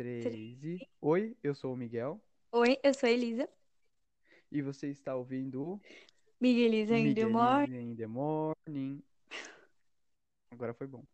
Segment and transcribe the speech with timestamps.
[0.00, 0.88] três e.
[0.98, 2.18] Oi, eu sou o Miguel
[2.52, 3.46] Oi, eu sou a Elisa.
[4.50, 5.80] e você está ouvindo o
[6.40, 7.92] Migueliza in the morning.
[7.92, 9.02] In the Morning.
[10.50, 11.04] Agora foi bom.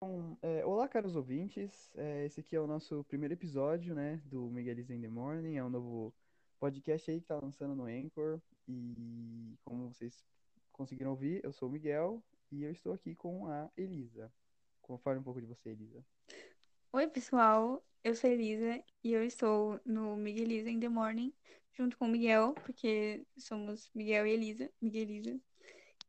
[0.00, 1.90] Bom, é, olá, caros ouvintes.
[1.96, 5.56] É, esse aqui é o nosso primeiro episódio, né, do Miguelize in the Morning.
[5.56, 6.14] É um novo
[6.60, 8.40] podcast aí que tá lançando no Anchor.
[8.68, 10.24] E como vocês
[10.70, 12.22] conseguiram ouvir, eu sou o Miguel
[12.52, 14.30] e eu estou aqui com a Elisa.
[15.02, 16.04] Fale um pouco de você, Elisa.
[16.92, 17.82] Oi, pessoal.
[18.02, 21.32] Eu sou Elisa e eu estou no Migueliza in the morning
[21.72, 25.40] junto com o Miguel, porque somos Miguel e Elisa, Migueliza.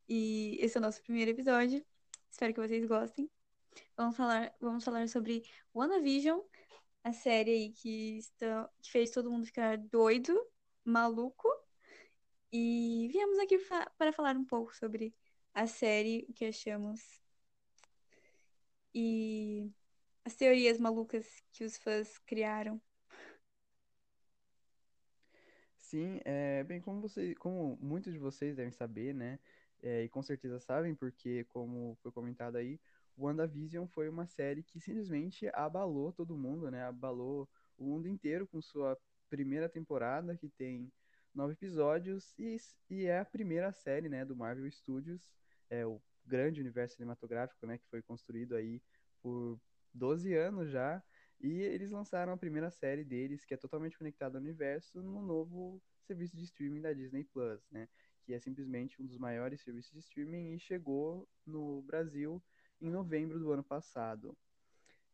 [0.10, 1.84] E esse é o nosso primeiro episódio.
[2.30, 3.32] Espero que vocês gostem.
[3.96, 6.42] Vamos falar, vamos falar sobre WandaVision,
[7.02, 10.38] a série aí que, está, que fez todo mundo ficar doido,
[10.84, 11.48] maluco.
[12.52, 15.16] E viemos aqui fa- para falar um pouco sobre
[15.54, 17.24] a série, o que achamos
[18.96, 19.72] e
[20.26, 22.82] as teorias malucas que os fãs criaram.
[25.78, 29.40] Sim, é, bem, como você, como muitos de vocês devem saber, né,
[29.84, 32.80] é, e com certeza sabem, porque como foi comentado aí,
[33.18, 38.62] WandaVision foi uma série que simplesmente abalou todo mundo, né, abalou o mundo inteiro com
[38.62, 38.98] sua
[39.30, 40.92] primeira temporada, que tem
[41.34, 42.58] nove episódios, e,
[42.90, 45.34] e é a primeira série, né, do Marvel Studios,
[45.70, 48.82] é o grande universo cinematográfico, né, que foi construído aí
[49.22, 49.60] por
[49.94, 51.04] 12 anos já,
[51.40, 55.82] e eles lançaram a primeira série deles, que é totalmente conectada ao universo, no novo
[56.04, 57.88] serviço de streaming da Disney Plus, né?
[58.24, 62.42] Que é simplesmente um dos maiores serviços de streaming e chegou no Brasil
[62.82, 64.36] em novembro do ano passado.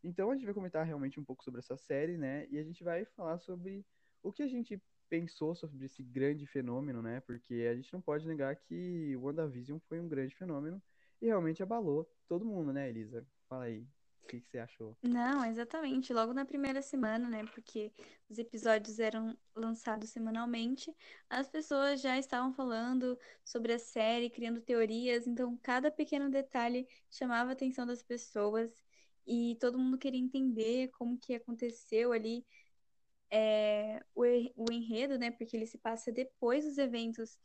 [0.04, 2.48] Então a gente vai comentar realmente um pouco sobre essa série, né?
[2.50, 3.86] E a gente vai falar sobre
[4.24, 7.20] o que a gente pensou sobre esse grande fenômeno, né?
[7.22, 10.82] Porque a gente não pode negar que WandaVision foi um grande fenômeno
[11.22, 13.26] e realmente abalou todo mundo, né, Elisa?
[13.48, 13.82] Fala aí.
[14.24, 14.98] O que, que você achou?
[15.04, 17.44] Não, exatamente, logo na primeira semana, né?
[17.46, 17.92] Porque
[18.30, 20.96] os episódios eram lançados semanalmente,
[21.28, 27.50] as pessoas já estavam falando sobre a série, criando teorias, então cada pequeno detalhe chamava
[27.50, 28.72] a atenção das pessoas
[29.26, 32.46] e todo mundo queria entender como que aconteceu ali
[33.32, 35.32] é, o, en- o enredo, né?
[35.32, 37.38] Porque ele se passa depois dos eventos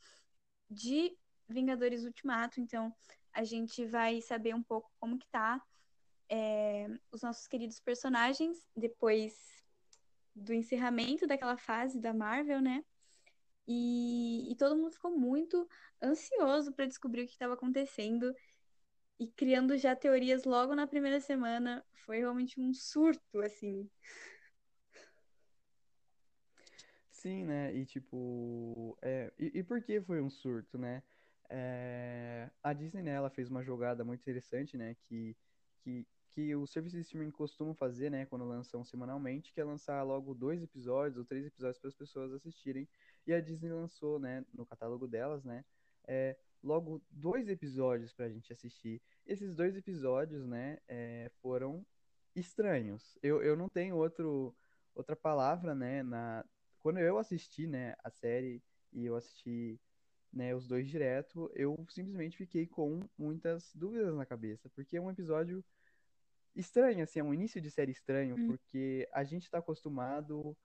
[0.71, 1.17] de
[1.49, 2.95] Vingadores Ultimato, então
[3.37, 5.63] a gente vai saber um pouco como que tá
[6.29, 9.63] é, os nossos queridos personagens depois
[10.35, 12.83] do encerramento daquela fase da Marvel, né?
[13.69, 15.69] E, e todo mundo ficou muito
[16.03, 18.35] ansioso para descobrir o que estava acontecendo
[19.19, 21.85] e criando já teorias logo na primeira semana.
[22.07, 23.87] Foi realmente um surto, assim.
[27.11, 27.75] Sim, né?
[27.75, 31.03] E tipo, é, e, e por que foi um surto, né?
[31.49, 34.97] É, a Disney, né, ela fez uma jogada muito interessante, né?
[35.09, 35.37] Que,
[35.81, 38.27] que, que os serviços de streaming costumam fazer, né?
[38.27, 42.33] Quando lançam semanalmente, que é lançar logo dois episódios ou três episódios para as pessoas
[42.33, 42.89] assistirem.
[43.27, 45.65] E a Disney lançou, né, no catálogo delas, né?
[46.07, 49.01] É, logo dois episódios pra gente assistir.
[49.27, 51.85] Esses dois episódios, né, é, foram
[52.35, 53.17] estranhos.
[53.23, 54.55] Eu, eu não tenho outro,
[54.95, 56.45] outra palavra, né, na,
[56.81, 58.63] quando eu assisti, né, a série
[58.93, 59.81] e eu assisti,
[60.37, 65.11] né, os dois direto, eu simplesmente fiquei com muitas dúvidas na cabeça, porque é um
[65.11, 65.65] episódio
[66.55, 68.47] estranho, assim, é um início de série estranho, Hum.
[68.47, 70.57] porque a gente tá acostumado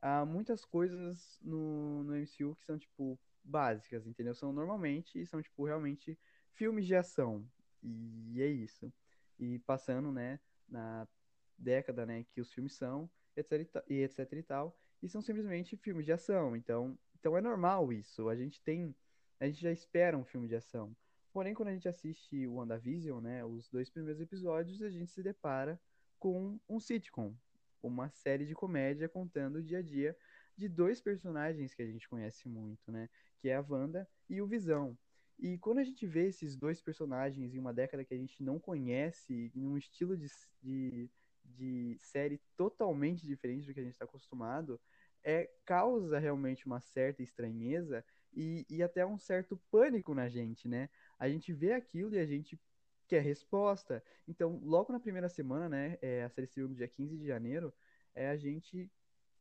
[0.00, 4.34] a muitas coisas no, no MCU que são, tipo, básicas, entendeu?
[4.34, 6.18] São normalmente, são, tipo, realmente
[6.54, 7.44] filmes de ação,
[7.82, 8.92] e é isso.
[9.38, 11.08] E passando, né, na
[11.56, 13.52] década, né, que os filmes são, etc
[13.88, 16.56] e e etc e tal, e são simplesmente filmes de ação.
[16.56, 18.28] Então, então é normal isso.
[18.28, 18.94] A gente tem,
[19.40, 20.96] a gente já espera um filme de ação.
[21.32, 25.22] Porém, quando a gente assiste o WandaVision, né, os dois primeiros episódios, a gente se
[25.22, 25.80] depara
[26.18, 27.34] com um sitcom,
[27.82, 30.16] uma série de comédia contando o dia a dia
[30.56, 34.46] de dois personagens que a gente conhece muito, né, que é a Wanda e o
[34.46, 34.98] Visão.
[35.38, 38.58] E quando a gente vê esses dois personagens em uma década que a gente não
[38.58, 40.28] conhece, em um estilo de,
[40.60, 41.08] de
[41.56, 44.80] de série totalmente diferente do que a gente está acostumado,
[45.22, 50.88] é, causa realmente uma certa estranheza e, e até um certo pânico na gente, né?
[51.18, 52.58] A gente vê aquilo e a gente
[53.06, 54.02] quer resposta.
[54.26, 57.72] Então, logo na primeira semana, né, é, a série estreou no dia 15 de janeiro,
[58.14, 58.90] é, a gente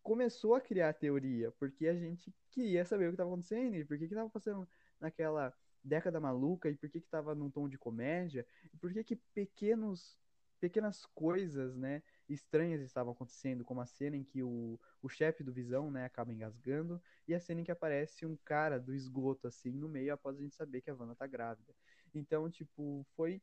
[0.01, 3.83] começou a criar a teoria, porque a gente queria saber o que estava acontecendo e
[3.83, 4.67] por que estava passando
[4.99, 5.53] naquela
[5.83, 10.17] década maluca e por que estava num tom de comédia e por que que pequenos
[10.59, 15.53] pequenas coisas, né, estranhas estavam acontecendo, como a cena em que o, o chefe do
[15.53, 19.71] Visão, né, acaba engasgando, e a cena em que aparece um cara do esgoto, assim,
[19.71, 21.73] no meio, após a gente saber que a Wanda tá grávida.
[22.13, 23.41] Então, tipo, foi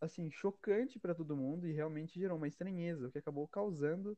[0.00, 4.16] assim, chocante para todo mundo e realmente gerou uma estranheza, o que acabou causando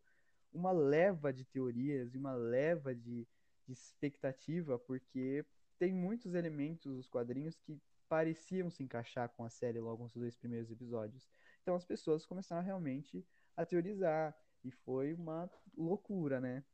[0.53, 3.27] uma leva de teorias e uma leva de,
[3.67, 5.45] de expectativa, porque
[5.79, 7.79] tem muitos elementos dos quadrinhos que
[8.09, 11.29] pareciam se encaixar com a série logo nos dois primeiros episódios.
[11.63, 13.25] Então as pessoas começaram realmente
[13.57, 16.65] a teorizar e foi uma loucura, né?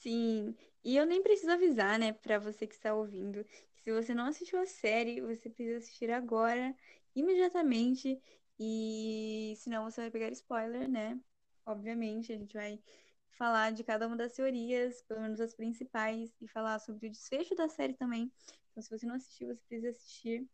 [0.00, 3.44] Sim, e eu nem preciso avisar, né, pra você que está ouvindo,
[3.74, 6.74] que se você não assistiu a série, você precisa assistir agora,
[7.14, 8.20] imediatamente,
[8.58, 11.20] e senão você vai pegar spoiler, né?
[11.64, 12.82] Obviamente, a gente vai
[13.30, 17.54] falar de cada uma das teorias, pelo menos as principais, e falar sobre o desfecho
[17.54, 18.32] da série também.
[18.70, 20.48] Então, se você não assistiu, você precisa assistir.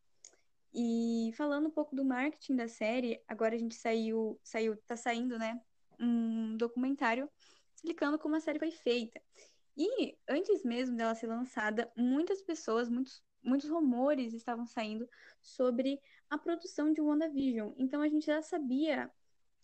[0.73, 5.39] E falando um pouco do marketing da série, agora a gente saiu, saiu, tá saindo,
[5.39, 5.61] né,
[5.99, 7.29] um documentário
[7.75, 9.21] explicando como a série foi feita.
[9.77, 15.09] E antes mesmo dela ser lançada, muitas pessoas, muitos, muitos rumores estavam saindo
[15.41, 17.73] sobre a produção de WandaVision.
[17.77, 19.11] Então a gente já sabia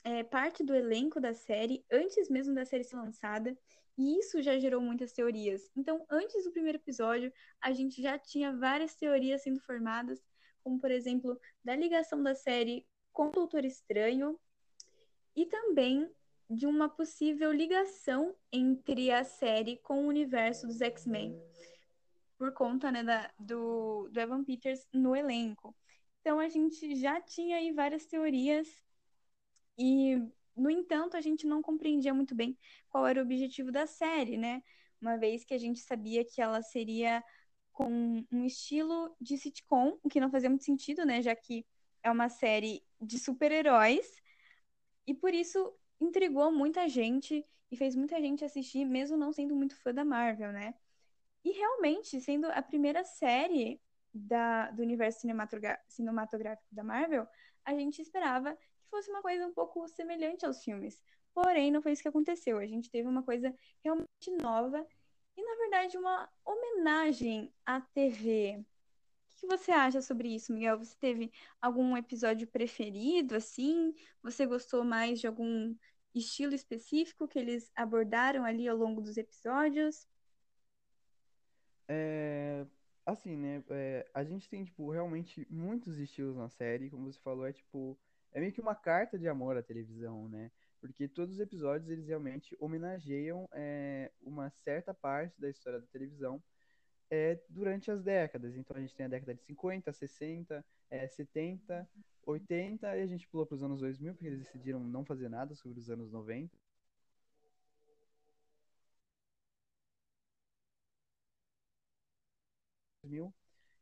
[0.05, 3.57] é, parte do elenco da série antes mesmo da série ser lançada.
[3.97, 5.71] E isso já gerou muitas teorias.
[5.77, 10.21] Então, antes do primeiro episódio, a gente já tinha várias teorias sendo formadas,
[10.65, 14.41] como por exemplo, da ligação da série com o Doutor Estranho
[15.37, 16.11] e também
[16.49, 21.39] de uma possível ligação entre a série com o universo dos X-Men,
[22.37, 25.77] por conta né, da, do, do Evan Peters no elenco.
[26.21, 28.69] Então a gente já tinha aí várias teorias
[29.79, 30.17] e,
[30.57, 32.57] no entanto, a gente não compreendia muito bem
[32.89, 34.63] qual era o objetivo da série, né?
[35.01, 37.23] Uma vez que a gente sabia que ela seria
[37.75, 41.21] com um estilo de sitcom, o que não fazia muito sentido, né?
[41.21, 41.67] Já que
[42.03, 44.23] é uma série de super-heróis.
[45.07, 49.77] E por isso intrigou muita gente e fez muita gente assistir, mesmo não sendo muito
[49.77, 50.75] fã da Marvel, né?
[51.45, 53.81] E realmente, sendo a primeira série
[54.15, 55.27] da, do universo
[55.89, 57.27] cinematográfico da Marvel,
[57.65, 61.03] a gente esperava que fosse uma coisa um pouco semelhante aos filmes.
[61.35, 62.59] Porém, não foi isso que aconteceu.
[62.59, 64.87] A gente teve uma coisa realmente nova
[65.37, 68.59] e, na verdade, uma homenagem à TV.
[68.59, 70.79] O que você acha sobre isso, Miguel?
[70.79, 73.95] Você teve algum episódio preferido, assim?
[74.23, 75.75] Você gostou mais de algum
[76.15, 80.07] estilo específico que eles abordaram ali ao longo dos episódios?
[81.89, 82.67] É,
[83.05, 83.63] assim, né?
[83.71, 86.91] É, a gente tem, tipo, realmente muitos estilos na série.
[86.91, 87.99] Como você falou, é tipo.
[88.33, 90.51] É meio que uma carta de amor à televisão, né?
[90.85, 96.43] Porque todos os episódios eles realmente homenageiam é, uma certa parte da história da televisão
[97.11, 98.55] é, durante as décadas.
[98.55, 101.89] Então a gente tem a década de 50, 60, é, 70,
[102.27, 105.55] 80 e a gente pulou para os anos 2000 porque eles decidiram não fazer nada
[105.55, 106.55] sobre os anos 90.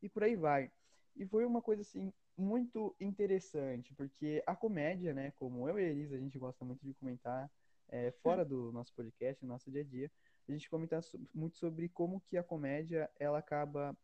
[0.00, 0.70] E por aí vai.
[1.16, 5.88] E foi uma coisa assim muito interessante, porque a comédia, né, como eu e a
[5.88, 7.50] Elisa, a gente gosta muito de comentar
[7.88, 10.10] é, fora do nosso podcast, no nosso dia a dia,
[10.48, 11.00] a gente comenta
[11.34, 13.96] muito sobre como que a comédia ela acaba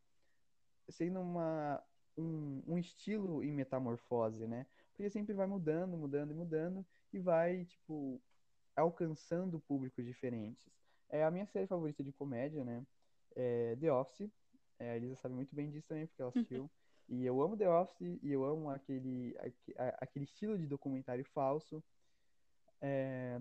[0.88, 1.82] sendo uma,
[2.16, 4.66] um, um estilo em metamorfose, né?
[4.92, 8.20] Porque sempre vai mudando, mudando e mudando e vai, tipo,
[8.76, 10.68] alcançando públicos diferentes.
[11.08, 12.84] É a minha série favorita de comédia, né?
[13.34, 14.30] É The Office.
[14.78, 16.70] É, a Elisa sabe muito bem disso também, porque ela assistiu.
[17.08, 19.36] E eu amo The Office e eu amo aquele,
[19.98, 21.82] aquele estilo de documentário falso.
[22.80, 23.40] É,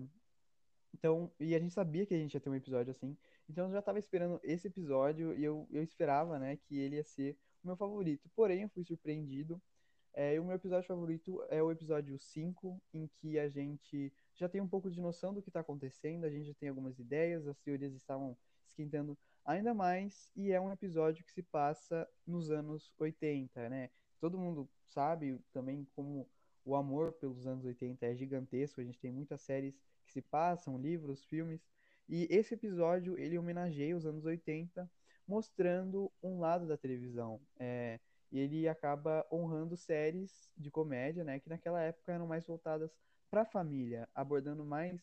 [0.94, 3.16] então, e a gente sabia que a gente ia ter um episódio assim.
[3.48, 7.04] Então eu já estava esperando esse episódio e eu, eu esperava, né, que ele ia
[7.04, 8.28] ser o meu favorito.
[8.34, 9.60] Porém, eu fui surpreendido.
[10.14, 14.48] É, e o meu episódio favorito é o episódio 5, em que a gente já
[14.48, 17.46] tem um pouco de noção do que está acontecendo, a gente já tem algumas ideias,
[17.46, 19.16] as teorias estavam esquentando
[19.48, 23.88] ainda mais, e é um episódio que se passa nos anos 80, né?
[24.20, 26.28] Todo mundo sabe também como
[26.66, 30.76] o amor pelos anos 80 é gigantesco, a gente tem muitas séries que se passam,
[30.78, 31.66] livros, filmes,
[32.06, 34.88] e esse episódio ele homenageia os anos 80
[35.26, 37.40] mostrando um lado da televisão.
[37.58, 37.98] É,
[38.30, 42.94] e ele acaba honrando séries de comédia, né, que naquela época eram mais voltadas
[43.30, 45.00] para a família, abordando mais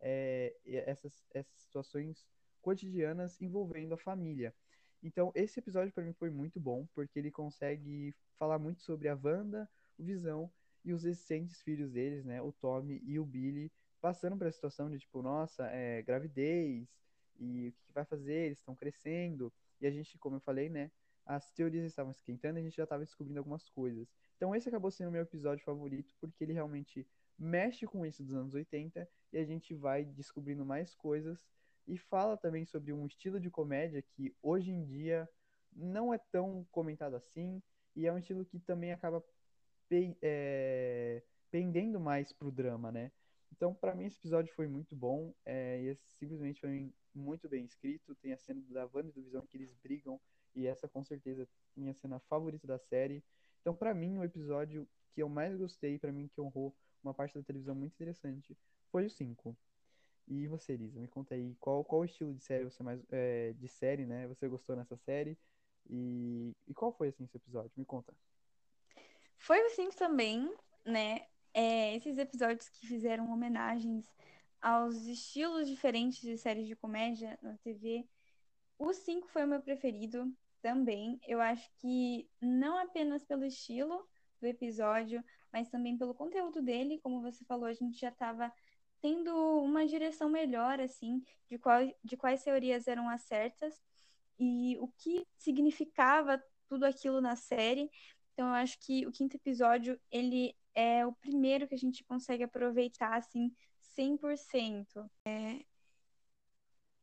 [0.00, 2.24] é, essas, essas situações
[2.68, 4.54] cotidianas envolvendo a família.
[5.02, 9.14] Então, esse episódio para mim foi muito bom, porque ele consegue falar muito sobre a
[9.14, 10.50] Wanda, o Visão
[10.84, 13.72] e os recentes filhos deles, né, o Tommy e o Billy,
[14.02, 16.86] passando por a situação de tipo, nossa, é, gravidez,
[17.40, 20.90] e o que vai fazer, eles estão crescendo, e a gente, como eu falei, né,
[21.24, 24.06] as teorias estavam esquentando e a gente já estava descobrindo algumas coisas.
[24.36, 27.06] Então esse acabou sendo o meu episódio favorito, porque ele realmente
[27.38, 31.46] mexe com isso dos anos 80 e a gente vai descobrindo mais coisas
[31.88, 35.28] e fala também sobre um estilo de comédia que hoje em dia
[35.72, 37.62] não é tão comentado assim
[37.96, 39.24] e é um estilo que também acaba
[39.88, 43.10] pe é, pendendo mais pro drama, né?
[43.50, 45.34] Então, para mim, esse episódio foi muito bom.
[45.44, 48.14] É, e simplesmente foi muito bem escrito.
[48.16, 50.20] Tem a cena da Wanda e do Visão que eles brigam.
[50.54, 53.24] E essa, com certeza, é minha cena favorita da série.
[53.60, 57.34] Então, para mim, o episódio que eu mais gostei, para mim, que honrou uma parte
[57.34, 58.56] da televisão muito interessante,
[58.90, 59.56] foi o 5.
[60.28, 63.00] E você, Elisa, me conta aí qual, qual estilo de série você mais.
[63.10, 64.26] É, de série, né?
[64.28, 65.38] Você gostou nessa série?
[65.88, 67.72] E, e qual foi assim esse episódio?
[67.76, 68.14] Me conta.
[69.38, 70.52] Foi 5 também,
[70.84, 71.26] né?
[71.54, 74.06] É, esses episódios que fizeram homenagens
[74.60, 78.06] aos estilos diferentes de séries de comédia na TV.
[78.78, 80.30] O 5 foi o meu preferido
[80.60, 81.18] também.
[81.26, 84.06] Eu acho que não apenas pelo estilo
[84.40, 87.00] do episódio, mas também pelo conteúdo dele.
[87.02, 88.52] Como você falou, a gente já estava
[89.00, 93.80] tendo uma direção melhor, assim, de, qual, de quais teorias eram as certas
[94.38, 97.90] e o que significava tudo aquilo na série.
[98.32, 102.44] Então, eu acho que o quinto episódio, ele é o primeiro que a gente consegue
[102.44, 103.52] aproveitar, assim,
[103.96, 105.10] 100%.
[105.24, 105.64] É...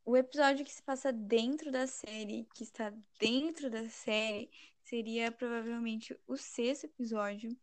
[0.05, 4.49] O episódio que se passa dentro da série, que está dentro da série,
[4.83, 7.57] seria provavelmente o sexto episódio,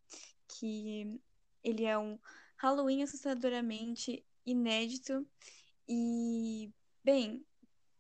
[0.49, 1.21] que
[1.63, 2.19] ele é um
[2.63, 5.27] Halloween assustadoramente inédito.
[5.89, 6.73] E,
[7.05, 7.45] bem,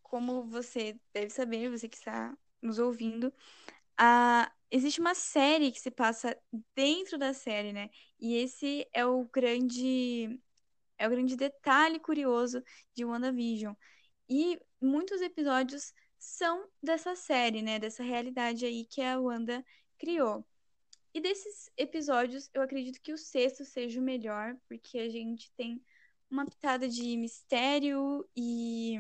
[0.02, 3.33] como você deve saber, você que está nos ouvindo,
[3.99, 6.38] a, existe uma série que se passa
[6.76, 7.90] dentro da série, né?
[8.21, 10.40] E esse é o grande
[10.99, 12.62] é o grande detalhe curioso
[12.95, 13.75] de WandaVision.
[14.28, 17.78] E muitos episódios são dessa série, né?
[17.81, 19.64] Dessa realidade aí que a Wanda
[19.99, 20.47] criou.
[21.14, 25.83] E desses episódios, eu acredito que o sexto seja o melhor, porque a gente tem
[26.31, 28.97] uma pitada de mistério e,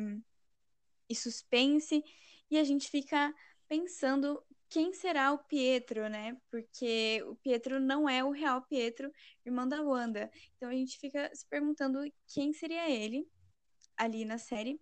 [1.08, 2.04] e suspense,
[2.50, 3.34] e a gente fica
[3.66, 6.36] pensando quem será o Pietro, né?
[6.50, 9.10] Porque o Pietro não é o real Pietro,
[9.44, 10.30] irmão da Wanda.
[10.56, 13.26] Então a gente fica se perguntando quem seria ele
[13.96, 14.80] ali na série.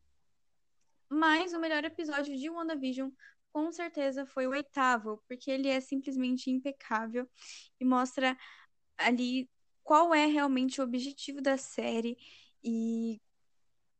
[1.09, 3.11] Mas o melhor episódio de WandaVision
[3.53, 7.29] com certeza foi o oitavo, porque ele é simplesmente impecável
[7.79, 8.37] e mostra
[8.97, 9.49] ali
[9.83, 12.17] qual é realmente o objetivo da série
[12.63, 13.21] e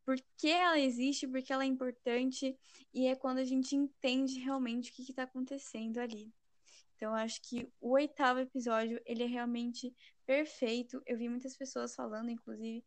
[0.05, 2.57] por que ela existe, por que ela é importante,
[2.93, 6.33] e é quando a gente entende realmente o que está acontecendo ali.
[6.95, 11.01] Então, acho que o oitavo episódio, ele é realmente perfeito.
[11.05, 12.83] Eu vi muitas pessoas falando, inclusive,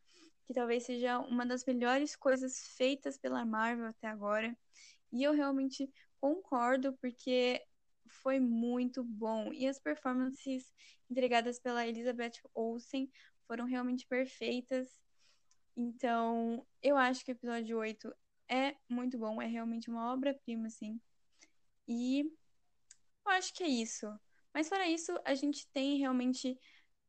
[0.46, 4.56] que talvez seja uma das melhores coisas feitas pela Marvel até agora.
[5.12, 5.92] E eu realmente
[6.24, 7.62] concordo, porque
[8.08, 9.52] foi muito bom.
[9.52, 10.72] E as performances
[11.10, 13.12] entregadas pela Elizabeth Olsen
[13.46, 14.88] foram realmente perfeitas.
[15.76, 18.10] Então, eu acho que o episódio 8
[18.48, 20.98] é muito bom, é realmente uma obra-prima, assim.
[21.86, 22.20] E
[23.26, 24.06] eu acho que é isso.
[24.54, 26.58] Mas fora isso, a gente tem realmente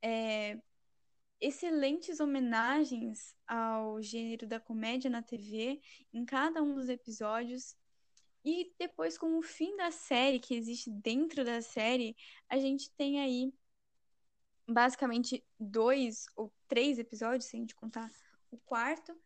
[0.01, 0.59] é,
[1.39, 5.79] excelentes homenagens ao gênero da comédia na TV
[6.11, 7.77] em cada um dos episódios.
[8.45, 12.15] E depois, com o fim da série, que existe dentro da série,
[12.47, 13.51] a gente tem aí
[14.67, 18.11] basicamente dois ou três episódios, se a gente contar
[18.51, 19.19] o quarto.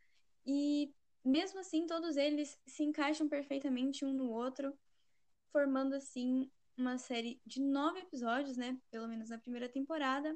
[0.45, 4.73] E mesmo assim, todos eles se encaixam perfeitamente um no outro,
[5.51, 8.79] formando assim uma série de nove episódios, né?
[8.89, 10.33] Pelo menos na primeira temporada.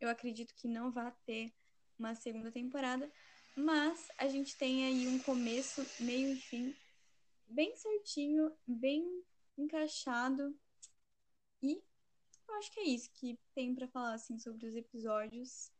[0.00, 1.52] Eu acredito que não vai ter
[1.98, 3.12] uma segunda temporada,
[3.54, 6.74] mas a gente tem aí um começo, meio e fim
[7.48, 9.22] bem certinho, bem
[9.56, 10.54] encaixado.
[11.62, 11.82] E
[12.48, 15.70] eu acho que é isso que tem para falar assim sobre os episódios.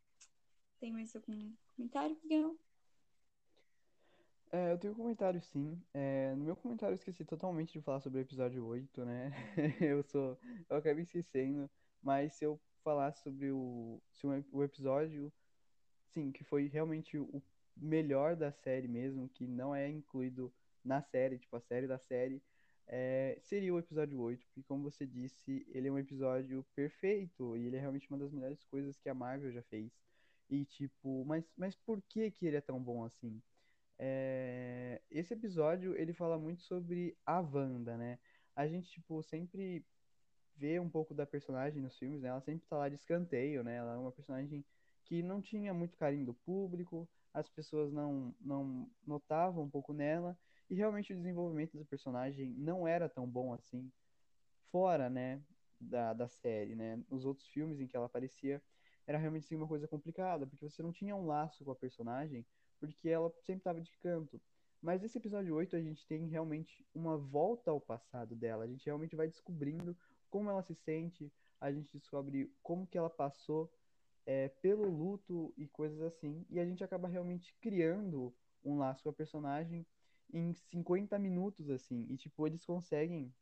[0.79, 2.57] Tem mais algum comentário, Miguel?
[4.51, 5.81] É, eu tenho um comentário sim.
[5.93, 9.31] É, no meu comentário eu esqueci totalmente de falar sobre o episódio 8, né?
[9.81, 10.37] eu sou.
[10.69, 11.69] Eu acabei esquecendo.
[12.01, 15.31] Mas se eu falasse sobre o, se o, o episódio,
[16.07, 17.41] sim, que foi realmente o
[17.75, 20.53] melhor da série mesmo, que não é incluído
[20.87, 22.41] na série, tipo, a série da série,
[22.87, 27.65] é, seria o episódio 8, porque como você disse, ele é um episódio perfeito e
[27.67, 29.91] ele é realmente uma das melhores coisas que a Marvel já fez.
[30.49, 33.41] E tipo, mas, mas por que que ele é tão bom assim?
[33.99, 38.19] É, esse episódio, ele fala muito sobre a Wanda, né?
[38.55, 39.85] A gente, tipo, sempre
[40.55, 42.29] vê um pouco da personagem nos filmes, né?
[42.29, 43.75] Ela sempre tá lá de escanteio, né?
[43.75, 44.65] Ela é uma personagem
[45.05, 50.37] que não tinha muito carinho do público, as pessoas não, não notavam um pouco nela,
[50.69, 53.91] e realmente o desenvolvimento do personagem não era tão bom assim,
[54.71, 55.41] fora, né,
[55.79, 57.01] da, da série, né?
[57.09, 58.61] Nos outros filmes em que ela aparecia,
[59.05, 62.45] era realmente assim, uma coisa complicada, porque você não tinha um laço com a personagem,
[62.79, 64.41] porque ela sempre estava de canto.
[64.81, 68.65] Mas nesse episódio 8 a gente tem realmente uma volta ao passado dela.
[68.65, 69.95] A gente realmente vai descobrindo
[70.29, 73.71] como ela se sente, a gente descobre como que ela passou
[74.25, 78.33] é, pelo luto e coisas assim, e a gente acaba realmente criando
[78.63, 79.85] um laço com a personagem
[80.33, 83.33] em 50 minutos, assim, e tipo, eles conseguem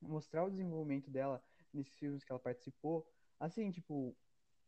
[0.00, 1.42] mostrar o desenvolvimento dela
[1.72, 3.06] nesses filmes que ela participou,
[3.38, 4.16] assim, tipo,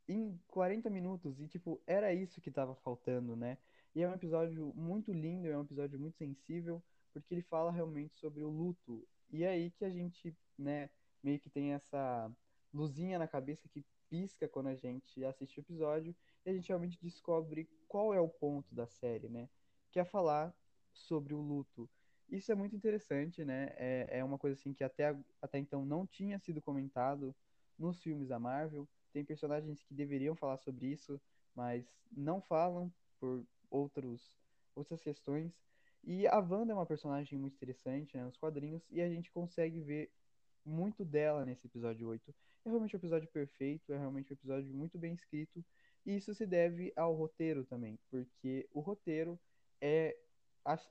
[0.08, 3.58] em 40 minutos, e tipo, era isso que tava faltando, né?
[3.94, 8.14] E é um episódio muito lindo, é um episódio muito sensível, porque ele fala realmente
[8.16, 9.06] sobre o luto.
[9.30, 10.90] E é aí que a gente, né,
[11.22, 12.30] meio que tem essa
[12.72, 16.98] luzinha na cabeça que pisca quando a gente assiste o episódio e a gente realmente
[17.00, 19.48] descobre qual é o ponto da série, né?
[19.90, 20.54] Que é falar
[20.96, 21.88] sobre o luto.
[22.28, 23.72] Isso é muito interessante, né?
[23.76, 27.34] É, é uma coisa assim que até, até então não tinha sido comentado
[27.78, 28.88] nos filmes da Marvel.
[29.12, 31.20] Tem personagens que deveriam falar sobre isso,
[31.54, 34.36] mas não falam por outros,
[34.74, 35.52] outras questões.
[36.02, 39.80] E a Wanda é uma personagem muito interessante né, nos quadrinhos e a gente consegue
[39.80, 40.10] ver
[40.64, 42.34] muito dela nesse episódio 8.
[42.64, 45.64] É realmente um episódio perfeito, é realmente um episódio muito bem escrito.
[46.04, 49.38] E isso se deve ao roteiro também, porque o roteiro
[49.80, 50.16] é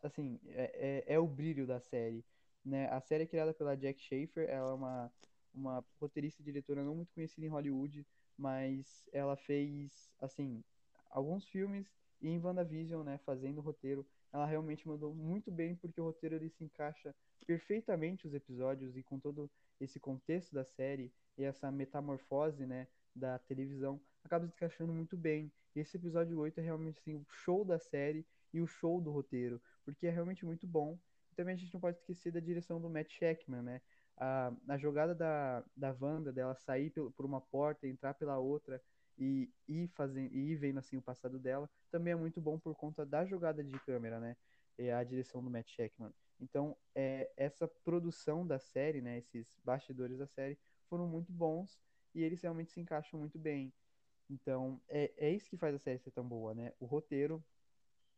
[0.03, 2.23] assim é, é, é o brilho da série.
[2.63, 2.87] Né?
[2.89, 5.11] A série é criada pela Jack Schaefer, ela é uma,
[5.53, 8.05] uma roteirista e diretora não muito conhecida em Hollywood,
[8.37, 10.63] mas ela fez assim
[11.09, 11.87] alguns filmes
[12.21, 16.35] e em WandaVision, né, fazendo o roteiro, ela realmente mandou muito bem porque o roteiro
[16.35, 17.13] ele se encaixa
[17.45, 23.37] perfeitamente os episódios e com todo esse contexto da série e essa metamorfose, né, da
[23.39, 25.51] televisão, acaba se encaixando muito bem.
[25.75, 28.25] Esse episódio 8 é realmente assim, o show da série
[28.55, 30.97] e o show do roteiro, porque é realmente muito bom.
[31.29, 33.81] E também a gente não pode esquecer da direção do Matt Sheckman, né?
[34.15, 38.81] A, a jogada da, da Wanda, dela sair por, uma porta, entrar pela outra
[39.17, 42.73] e ir fazendo e ir vendo assim o passado dela, também é muito bom por
[42.75, 44.37] conta da jogada de câmera, né?
[44.77, 46.13] É a direção do Matt Sheckman.
[46.39, 50.57] Então, é, essa produção da série, né, esses bastidores da série,
[50.89, 51.77] foram muito bons
[52.13, 53.73] e eles realmente se encaixam muito bem.
[54.29, 56.71] Então, é, é isso que faz a série ser tão boa, né?
[56.79, 57.43] O roteiro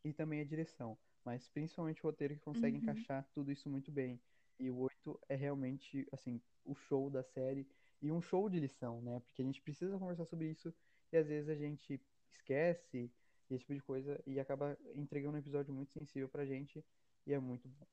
[0.03, 0.97] e também a direção.
[1.23, 2.83] Mas principalmente o roteiro que consegue uhum.
[2.83, 4.19] encaixar tudo isso muito bem.
[4.59, 7.67] E o 8 é realmente, assim, o show da série
[8.01, 9.19] e um show de lição, né?
[9.25, 10.73] Porque a gente precisa conversar sobre isso
[11.11, 13.11] e às vezes a gente esquece
[13.49, 16.83] esse tipo de coisa e acaba entregando um episódio muito sensível pra gente
[17.25, 17.87] e é muito bom.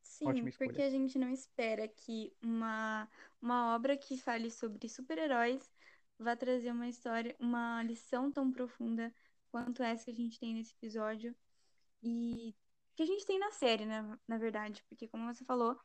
[0.00, 3.08] Sim, porque a gente não espera que uma,
[3.40, 5.72] uma obra que fale sobre super-heróis
[6.18, 9.12] vá trazer uma história, uma lição tão profunda
[9.52, 11.36] quanto essa que a gente tem nesse episódio
[12.02, 12.54] e
[12.96, 15.78] que a gente tem na série, na, na verdade, porque como você falou,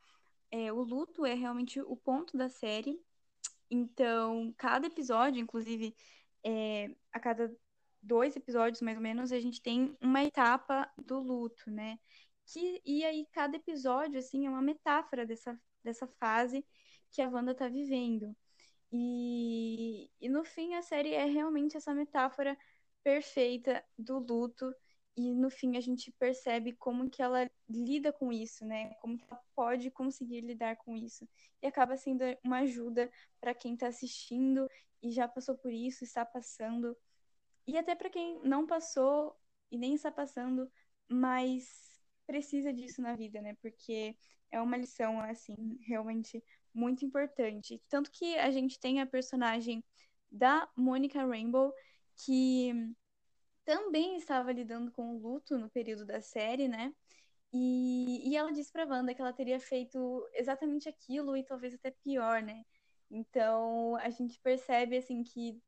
[0.50, 3.00] é, o luto é realmente o ponto da série.
[3.70, 5.94] Então, cada episódio, inclusive,
[6.44, 7.54] é, a cada
[8.02, 11.98] dois episódios, mais ou menos, a gente tem uma etapa do luto, né?
[12.46, 16.64] Que, e aí cada episódio, assim, é uma metáfora dessa, dessa fase
[17.10, 18.34] que a Wanda tá vivendo.
[18.90, 22.56] E, e no fim a série é realmente essa metáfora
[23.02, 24.74] perfeita do luto
[25.16, 28.94] e no fim a gente percebe como que ela lida com isso, né?
[29.00, 31.28] Como que ela pode conseguir lidar com isso.
[31.60, 34.68] E acaba sendo uma ajuda para quem está assistindo
[35.02, 36.96] e já passou por isso, está passando.
[37.66, 39.36] E até para quem não passou
[39.70, 40.70] e nem está passando,
[41.08, 43.56] mas precisa disso na vida, né?
[43.60, 44.16] Porque
[44.50, 47.82] é uma lição, assim, realmente muito importante.
[47.88, 49.82] Tanto que a gente tem a personagem
[50.30, 51.72] da Monica Rainbow,
[52.24, 52.72] que
[53.64, 56.94] também estava lidando com o luto no período da série, né?
[57.52, 61.90] E, e ela disse pra Wanda que ela teria feito exatamente aquilo e talvez até
[61.90, 62.64] pior, né?
[63.10, 65.60] Então a gente percebe assim que,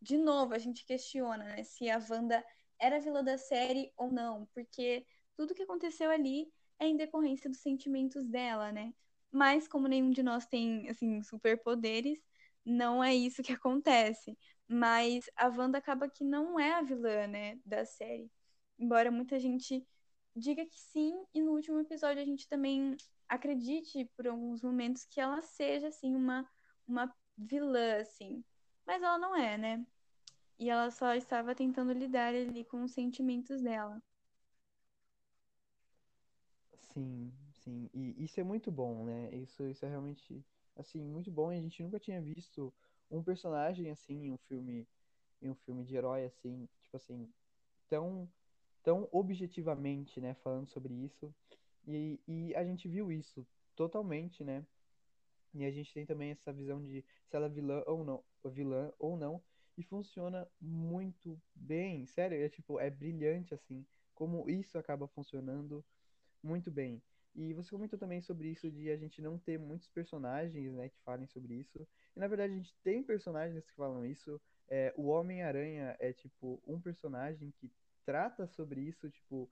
[0.00, 2.44] de novo, a gente questiona né, se a Wanda
[2.78, 7.60] era vilã da série ou não, porque tudo que aconteceu ali é em decorrência dos
[7.60, 8.92] sentimentos dela, né?
[9.30, 12.18] Mas como nenhum de nós tem, assim, superpoderes,
[12.64, 14.36] não é isso que acontece.
[14.68, 18.30] Mas a Wanda acaba que não é a vilã, né, da série.
[18.78, 19.86] Embora muita gente
[20.34, 22.96] diga que sim, e no último episódio a gente também
[23.28, 26.48] acredite por alguns momentos que ela seja, assim, uma,
[26.86, 28.44] uma vilã, assim.
[28.86, 29.86] Mas ela não é, né?
[30.58, 34.02] E ela só estava tentando lidar ali com os sentimentos dela.
[36.92, 37.90] Sim, sim.
[37.92, 39.30] E isso é muito bom, né?
[39.34, 40.44] Isso, isso é realmente,
[40.76, 41.52] assim, muito bom.
[41.52, 42.72] E a gente nunca tinha visto
[43.10, 44.86] um personagem assim em um filme,
[45.42, 47.28] um filme de herói assim, tipo assim,
[47.88, 48.28] tão,
[48.82, 51.34] tão objetivamente, né, falando sobre isso.
[51.86, 54.66] E, e a gente viu isso totalmente, né?
[55.54, 58.92] E a gente tem também essa visão de se ela é vilã ou não, vilã
[58.98, 59.42] ou não,
[59.76, 65.84] e funciona muito bem, sério, é tipo, é brilhante assim, como isso acaba funcionando
[66.42, 67.02] muito bem.
[67.34, 70.98] E você comentou também sobre isso de a gente não ter muitos personagens, né, que
[71.00, 71.86] falem sobre isso.
[72.16, 74.40] E na verdade a gente tem personagens que falam isso.
[74.68, 77.70] É, o Homem-Aranha é tipo um personagem que
[78.04, 79.50] trata sobre isso, tipo,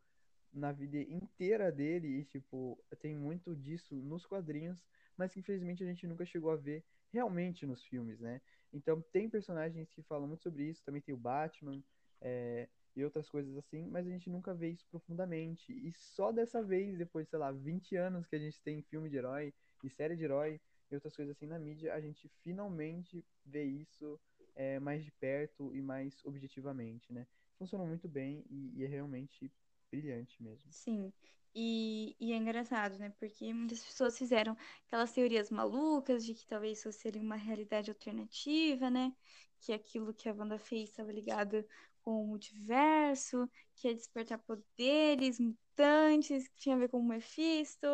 [0.52, 4.82] na vida inteira dele e tipo, tem muito disso nos quadrinhos,
[5.16, 8.40] mas que infelizmente a gente nunca chegou a ver realmente nos filmes, né?
[8.72, 11.82] Então tem personagens que falam muito sobre isso, também tem o Batman,
[12.20, 15.72] é, e outras coisas assim, mas a gente nunca vê isso profundamente.
[15.72, 19.16] E só dessa vez, depois, sei lá, 20 anos que a gente tem filme de
[19.16, 20.60] herói e série de herói
[20.94, 24.18] outras coisas assim na mídia, a gente finalmente vê isso
[24.54, 27.26] é, mais de perto e mais objetivamente, né?
[27.58, 29.50] Funcionou muito bem e, e é realmente
[29.90, 30.70] brilhante mesmo.
[30.72, 31.12] Sim.
[31.54, 33.10] E, e, é engraçado, né?
[33.18, 38.90] Porque muitas pessoas fizeram aquelas teorias malucas de que talvez isso seria uma realidade alternativa,
[38.90, 39.14] né?
[39.60, 41.64] Que aquilo que a Wanda fez estava ligado
[42.02, 47.86] com o multiverso, que ia despertar poderes mutantes, que tinha a ver com o Mephisto,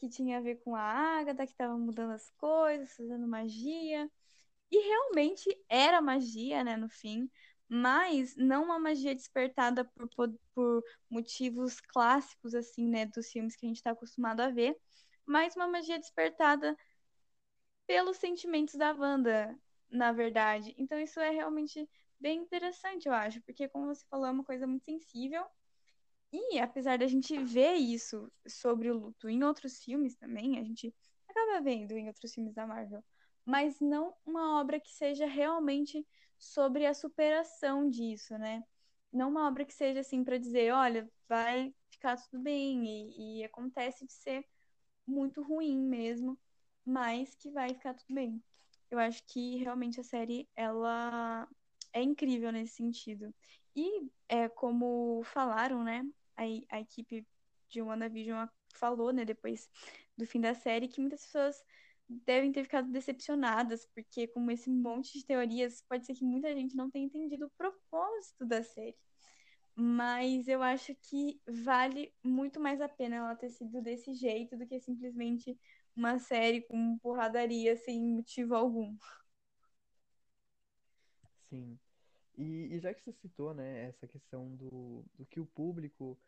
[0.00, 4.10] que tinha a ver com a Agatha, que estava mudando as coisas, fazendo magia.
[4.70, 7.30] E realmente era magia, né, no fim,
[7.68, 10.08] mas não uma magia despertada por,
[10.54, 14.76] por motivos clássicos, assim, né, dos filmes que a gente está acostumado a ver,
[15.26, 16.76] mas uma magia despertada
[17.86, 19.58] pelos sentimentos da Wanda,
[19.90, 20.74] na verdade.
[20.78, 24.66] Então isso é realmente bem interessante, eu acho, porque, como você falou, é uma coisa
[24.66, 25.44] muito sensível.
[26.32, 30.94] E apesar da gente ver isso sobre o luto em outros filmes também, a gente
[31.28, 33.02] acaba vendo em outros filmes da Marvel,
[33.44, 36.06] mas não uma obra que seja realmente
[36.38, 38.64] sobre a superação disso, né?
[39.12, 43.44] Não uma obra que seja assim para dizer, olha, vai ficar tudo bem e, e
[43.44, 44.46] acontece de ser
[45.06, 46.38] muito ruim mesmo,
[46.84, 48.42] mas que vai ficar tudo bem.
[48.90, 51.48] Eu acho que realmente a série ela
[51.92, 53.34] é incrível nesse sentido.
[53.74, 56.04] E é como falaram, né?
[56.40, 57.26] A, a equipe
[57.68, 59.68] de WandaVision falou, né, depois
[60.16, 61.62] do fim da série, que muitas pessoas
[62.08, 66.74] devem ter ficado decepcionadas, porque com esse monte de teorias, pode ser que muita gente
[66.74, 68.96] não tenha entendido o propósito da série.
[69.76, 74.66] Mas eu acho que vale muito mais a pena ela ter sido desse jeito do
[74.66, 75.58] que simplesmente
[75.96, 78.96] uma série com porradaria sem motivo algum.
[81.48, 81.78] Sim.
[82.36, 86.18] E, e já que você citou, né, essa questão do, do que o público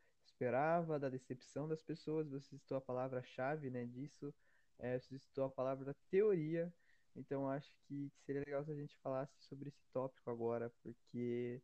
[0.43, 4.35] esperava, da decepção das pessoas, você citou a palavra-chave, né, disso,
[4.81, 6.73] é, você citou a palavra teoria,
[7.15, 11.63] então acho que, que seria legal se a gente falasse sobre esse tópico agora, porque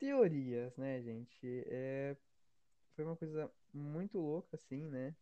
[0.00, 2.16] teorias, né, gente, é,
[2.96, 5.14] foi uma coisa muito louca, assim, né,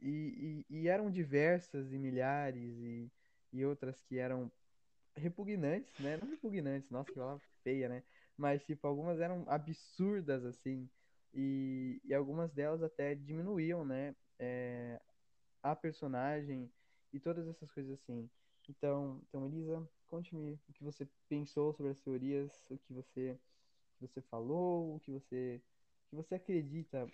[0.00, 3.08] e, e, e eram diversas e milhares e,
[3.52, 4.50] e outras que eram
[5.16, 6.16] repugnantes, né?
[6.16, 8.02] Não repugnantes, nossa, que palavra feia, né?
[8.36, 10.90] Mas, tipo, algumas eram absurdas, assim.
[11.34, 14.14] E, e algumas delas até diminuíam, né?
[14.38, 15.00] É,
[15.62, 16.70] a personagem
[17.12, 18.28] e todas essas coisas assim.
[18.68, 23.38] Então, então Elisa, conte-me o que você pensou sobre as teorias, o que você,
[23.98, 25.60] que você falou, o que você,
[26.08, 27.06] que você acredita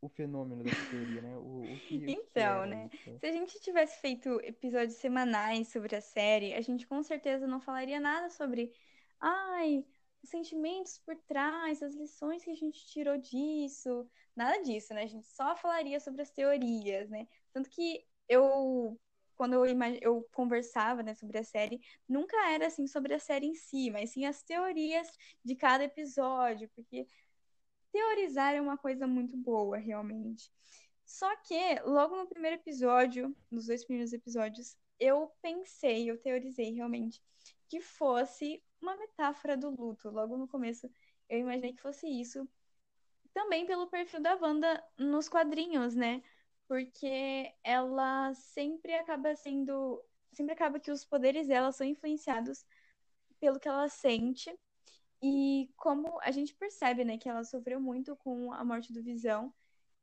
[0.00, 1.36] o fenômeno dessa teoria, né?
[1.36, 2.90] O, o que, então, o né?
[2.92, 3.18] Isso?
[3.18, 7.60] Se a gente tivesse feito episódios semanais sobre a série, a gente com certeza não
[7.60, 8.72] falaria nada sobre,
[9.20, 9.84] ai,
[10.26, 15.04] os sentimentos por trás, as lições que a gente tirou disso, nada disso, né?
[15.04, 17.28] A gente só falaria sobre as teorias, né?
[17.52, 18.98] Tanto que eu
[19.36, 19.98] quando eu, imag...
[20.02, 24.10] eu conversava né, sobre a série, nunca era assim sobre a série em si, mas
[24.10, 25.06] sim as teorias
[25.44, 27.06] de cada episódio, porque
[27.92, 30.50] teorizar é uma coisa muito boa, realmente.
[31.04, 37.22] Só que, logo no primeiro episódio, nos dois primeiros episódios, eu pensei, eu teorizei realmente
[37.68, 40.10] que fosse uma metáfora do luto.
[40.10, 40.90] Logo no começo,
[41.28, 42.48] eu imaginei que fosse isso.
[43.34, 46.22] Também pelo perfil da Wanda nos quadrinhos, né?
[46.68, 50.02] Porque ela sempre acaba sendo.
[50.32, 52.64] Sempre acaba que os poderes dela são influenciados
[53.40, 54.54] pelo que ela sente
[55.22, 59.52] e como a gente percebe, né, que ela sofreu muito com a morte do Visão,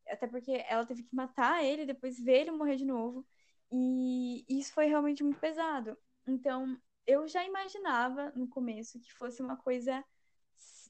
[0.08, 3.26] até porque ela teve que matar ele, depois ver ele morrer de novo,
[3.72, 5.98] e isso foi realmente muito pesado.
[6.28, 10.04] Então, eu já imaginava no começo que fosse uma coisa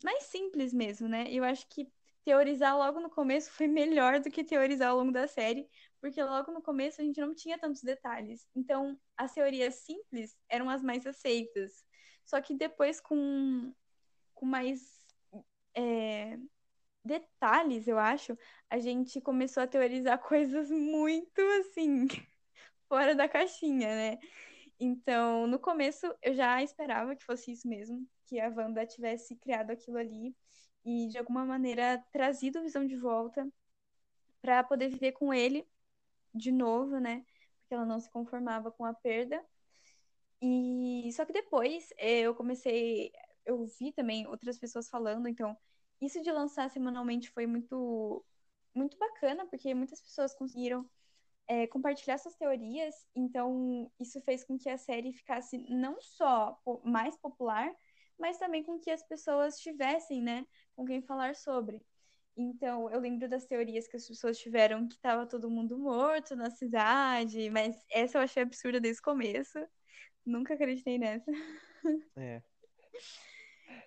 [0.03, 1.25] mais simples mesmo, né?
[1.29, 1.91] Eu acho que
[2.23, 6.51] teorizar logo no começo foi melhor do que teorizar ao longo da série, porque logo
[6.51, 8.47] no começo a gente não tinha tantos detalhes.
[8.55, 11.85] Então, as teorias simples eram as mais aceitas.
[12.25, 13.73] Só que depois, com
[14.33, 14.81] com mais
[15.75, 16.37] é,
[17.05, 18.37] detalhes, eu acho,
[18.69, 22.07] a gente começou a teorizar coisas muito assim,
[22.89, 24.19] fora da caixinha, né?
[24.85, 29.71] Então, no começo, eu já esperava que fosse isso mesmo, que a Wanda tivesse criado
[29.71, 30.35] aquilo ali
[30.83, 33.47] e, de alguma maneira, trazido a visão de volta
[34.41, 35.65] para poder viver com ele
[36.35, 37.25] de novo, né?
[37.61, 39.41] Porque ela não se conformava com a perda.
[40.41, 43.13] E só que depois eh, eu comecei,
[43.45, 45.57] eu vi também outras pessoas falando, então
[46.01, 48.25] isso de lançar semanalmente foi muito
[48.75, 50.89] muito bacana, porque muitas pessoas conseguiram
[51.47, 57.17] é, compartilhar suas teorias, então isso fez com que a série ficasse não só mais
[57.17, 57.71] popular,
[58.17, 61.81] mas também com que as pessoas tivessem, né, com quem falar sobre.
[62.35, 66.49] Então, eu lembro das teorias que as pessoas tiveram que estava todo mundo morto na
[66.49, 69.59] cidade, mas essa eu achei absurda desde o começo.
[70.25, 71.31] Nunca acreditei nessa.
[72.17, 72.41] É.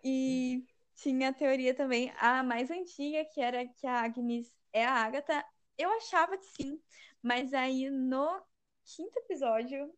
[0.05, 0.65] E
[0.95, 5.45] tinha a teoria também, a mais antiga, que era que a Agnes é a Agatha.
[5.79, 6.81] Eu achava que sim,
[7.23, 8.43] mas aí no
[8.85, 9.93] quinto episódio.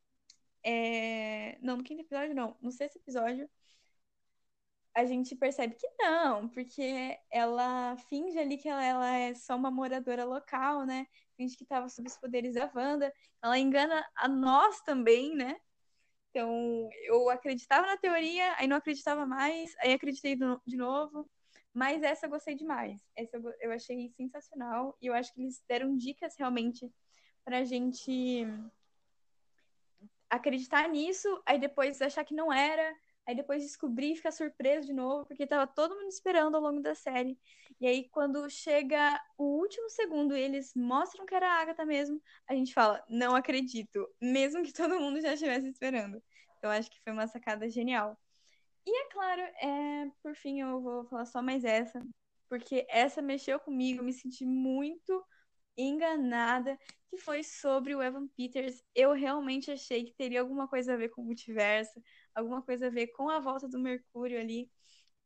[0.65, 1.59] É...
[1.63, 2.57] Não, no quinto episódio não.
[2.61, 3.49] No sexto episódio,
[4.95, 9.71] a gente percebe que não, porque ela finge ali que ela, ela é só uma
[9.71, 11.07] moradora local, né?
[11.37, 13.13] Finge que estava sob os poderes da Wanda.
[13.43, 15.57] Ela engana a nós também, né?
[16.31, 20.37] Então, eu acreditava na teoria, aí não acreditava mais, aí acreditei
[20.67, 21.31] de novo.
[21.79, 23.01] Mas essa eu gostei demais.
[23.15, 24.99] Essa eu, eu achei sensacional.
[25.01, 26.93] E eu acho que eles deram dicas realmente
[27.45, 28.45] pra gente
[30.29, 32.93] acreditar nisso, aí depois achar que não era,
[33.25, 36.81] aí depois descobrir e ficar surpreso de novo, porque tava todo mundo esperando ao longo
[36.81, 37.39] da série.
[37.81, 42.21] E aí, quando chega o último segundo e eles mostram que era a Agatha mesmo,
[42.49, 46.21] a gente fala, não acredito, mesmo que todo mundo já estivesse esperando.
[46.59, 48.19] Então, acho que foi uma sacada genial.
[48.89, 52.03] E é claro, é, por fim, eu vou falar só mais essa,
[52.49, 55.23] porque essa mexeu comigo, me senti muito
[55.77, 56.79] enganada,
[57.11, 58.83] que foi sobre o Evan Peters.
[58.95, 62.03] Eu realmente achei que teria alguma coisa a ver com o multiverso,
[62.35, 64.71] alguma coisa a ver com a volta do Mercúrio ali.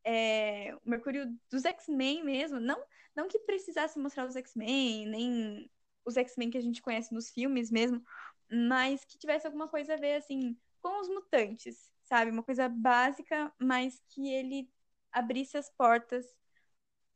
[0.04, 5.70] É, o Mercúrio dos X-Men mesmo, não, não que precisasse mostrar os X-Men, nem
[6.04, 8.02] os X-Men que a gente conhece nos filmes mesmo,
[8.50, 12.30] mas que tivesse alguma coisa a ver, assim, com os mutantes, sabe?
[12.30, 14.70] Uma coisa básica, mas que ele
[15.12, 16.26] abrisse as portas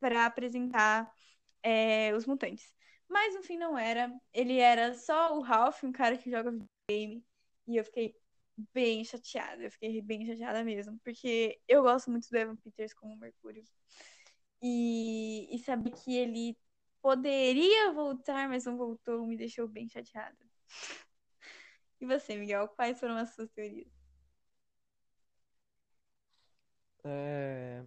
[0.01, 1.11] para apresentar
[1.62, 2.72] é, os mutantes.
[3.09, 4.12] Mas no fim não era.
[4.33, 7.25] Ele era só o Ralph, um cara que joga videogame.
[7.66, 8.16] E eu fiquei
[8.72, 9.62] bem chateada.
[9.64, 10.99] Eu fiquei bem chateada mesmo.
[11.05, 13.64] Porque eu gosto muito do Evan Peters como Mercúrio.
[14.62, 16.57] E, e saber que ele
[17.03, 20.37] poderia voltar, mas não voltou, me deixou bem chateada.
[21.99, 23.95] E você, Miguel, quais foram as suas teorias?
[27.07, 27.85] É...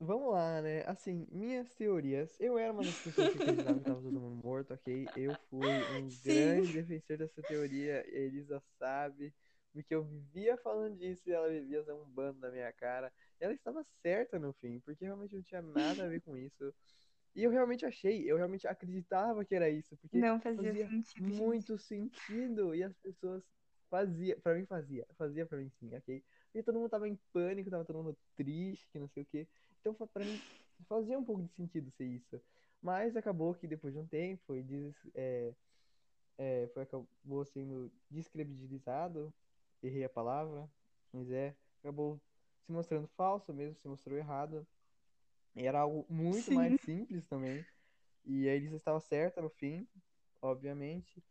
[0.00, 0.82] Vamos lá, né?
[0.86, 2.38] Assim, minhas teorias.
[2.40, 5.06] Eu era uma das pessoas que acreditava que tava todo mundo morto, ok?
[5.16, 6.24] Eu fui um Sim.
[6.24, 8.02] grande defensor dessa teoria.
[8.02, 9.32] A Elisa sabe,
[9.72, 13.12] porque eu vivia falando disso e ela vivia zombando na minha cara.
[13.40, 16.72] Ela estava certa no fim, porque realmente não tinha nada a ver com isso.
[17.34, 21.34] E eu realmente achei, eu realmente acreditava que era isso, porque Não fazia sentido, gente.
[21.34, 22.74] muito sentido.
[22.74, 23.42] E as pessoas
[23.90, 26.22] fazia, pra mim fazia, fazia pra mim sim, ok?
[26.54, 29.46] E todo mundo tava em pânico, tava todo mundo triste, que não sei o quê.
[29.80, 30.40] Então pra mim
[30.88, 32.40] fazia um pouco de sentido ser isso.
[32.82, 35.52] Mas acabou que depois de um tempo foi, des, é,
[36.38, 39.32] é, foi acabou sendo descredibilizado,
[39.82, 40.68] errei a palavra,
[41.12, 42.20] mas é, acabou
[42.66, 44.66] se mostrando falso mesmo, se mostrou errado.
[45.56, 46.54] E era algo muito Sim.
[46.54, 47.64] mais simples também.
[48.24, 49.86] E a Elisa estava certa no fim,
[50.42, 51.22] obviamente.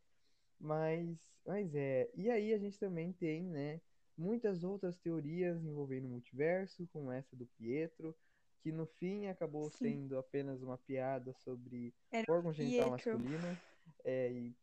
[0.60, 2.10] Mas, mas é.
[2.16, 3.82] E aí a gente também tem, né,
[4.18, 8.16] muitas outras teorias envolvendo o multiverso, como essa do Pietro,
[8.62, 9.78] que no fim acabou Sim.
[9.78, 13.58] sendo apenas uma piada sobre Era o órgão genital masculino.
[14.06, 14.56] É, e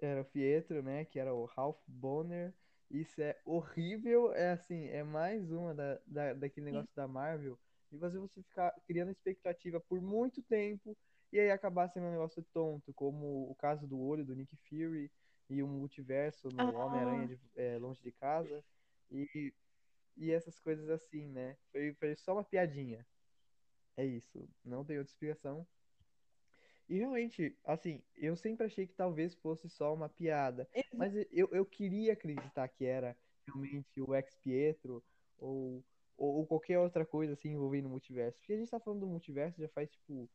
[0.00, 2.54] era o Pietro, né, que era o Ralph Bonner.
[2.90, 7.58] Isso é horrível, é assim, é mais uma da, da, daquele negócio da Marvel,
[7.92, 10.96] de fazer você ficar criando expectativa por muito tempo
[11.30, 15.10] e aí acabar sendo um negócio tonto, como o caso do olho do Nick Fury
[15.48, 16.86] e o multiverso no Ah.
[16.86, 18.64] Homem-Aranha é, Longe de Casa
[19.10, 19.52] e,
[20.16, 21.56] e essas coisas assim, né?
[21.72, 23.06] Foi, foi só uma piadinha.
[23.96, 25.66] É isso, não tem outra explicação.
[26.88, 31.66] E realmente, assim, eu sempre achei que talvez fosse só uma piada, mas eu, eu
[31.66, 35.04] queria acreditar que era realmente o ex-Pietro
[35.36, 35.84] ou,
[36.16, 38.38] ou, ou qualquer outra coisa assim envolvendo o multiverso.
[38.38, 40.30] Porque a gente tá falando do multiverso já faz, tipo,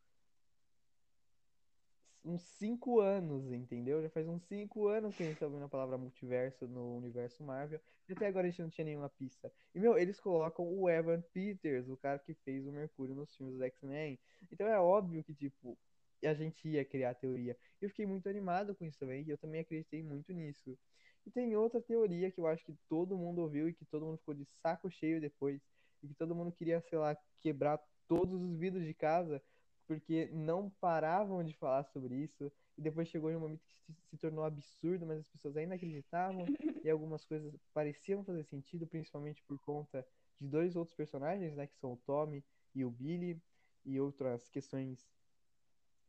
[2.26, 4.02] uns cinco anos, entendeu?
[4.02, 7.44] Já faz uns cinco anos que a gente tá ouvindo a palavra multiverso no universo
[7.44, 7.82] Marvel.
[8.08, 9.52] E até agora a gente não tinha nenhuma pista.
[9.76, 13.58] E, meu, eles colocam o Evan Peters, o cara que fez o Mercúrio nos filmes
[13.58, 14.18] do X-Men.
[14.52, 15.78] Então é óbvio que, tipo,
[16.24, 17.58] a gente ia criar a teoria.
[17.82, 20.78] Eu fiquei muito animado com isso também, e eu também acreditei muito nisso.
[21.26, 24.18] E tem outra teoria que eu acho que todo mundo ouviu e que todo mundo
[24.18, 25.62] ficou de saco cheio depois,
[26.02, 29.42] e que todo mundo queria, sei lá, quebrar todos os vidros de casa
[29.88, 34.18] porque não paravam de falar sobre isso, e depois chegou em um momento que se,
[34.18, 36.46] tornou absurdo, mas as pessoas ainda acreditavam,
[36.84, 40.06] e algumas coisas pareciam fazer sentido, principalmente por conta
[40.40, 42.44] de dois outros personagens, né, que são o Tommy
[42.74, 43.42] e o Billy,
[43.86, 45.06] e outras questões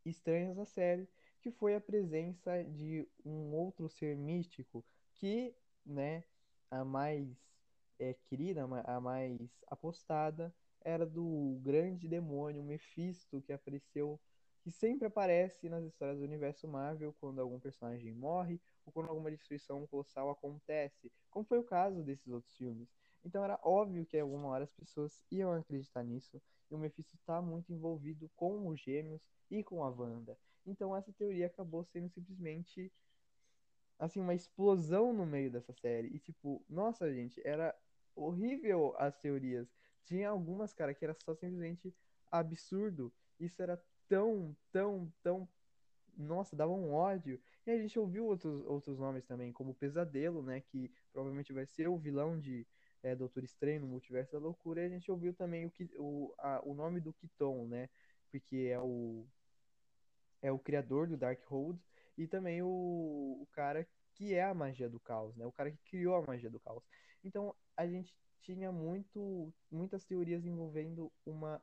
[0.04, 1.08] estranhas da série,
[1.40, 4.84] que foi a presença de um outro ser místico
[5.14, 6.24] que, né,
[6.70, 7.28] a mais
[7.98, 10.54] é, querida, a mais apostada,
[10.84, 14.20] era do grande demônio Mephisto que apareceu,
[14.60, 19.30] que sempre aparece nas histórias do universo Marvel quando algum personagem morre ou quando alguma
[19.30, 22.88] destruição colossal acontece, como foi o caso desses outros filmes.
[23.24, 27.40] Então era óbvio que alguma hora as pessoas iam acreditar nisso, e o Mephisto está
[27.40, 30.36] muito envolvido com os gêmeos e com a Wanda.
[30.66, 32.92] Então essa teoria acabou sendo simplesmente
[33.98, 36.08] assim uma explosão no meio dessa série.
[36.08, 37.74] E tipo, nossa, gente, era
[38.14, 39.68] horrível as teorias.
[40.04, 41.94] Tinha algumas, cara, que era só simplesmente
[42.30, 43.12] absurdo.
[43.38, 45.48] Isso era tão, tão, tão
[46.16, 47.40] nossa, dava um ódio.
[47.66, 50.60] E a gente ouviu outros, outros nomes também, como Pesadelo, né?
[50.60, 52.66] Que provavelmente vai ser o vilão de
[53.02, 54.82] é, Doutor Estranho no Multiverso da Loucura.
[54.82, 57.88] E a gente ouviu também o, o, a, o nome do Kiton, né?
[58.30, 59.26] Porque é o,
[60.42, 61.80] é o criador do Darkhold
[62.16, 62.68] e também o,
[63.40, 65.46] o cara que é a magia do caos, né?
[65.46, 66.84] O cara que criou a magia do caos.
[67.24, 71.62] Então a gente tinha muito, muitas teorias envolvendo uma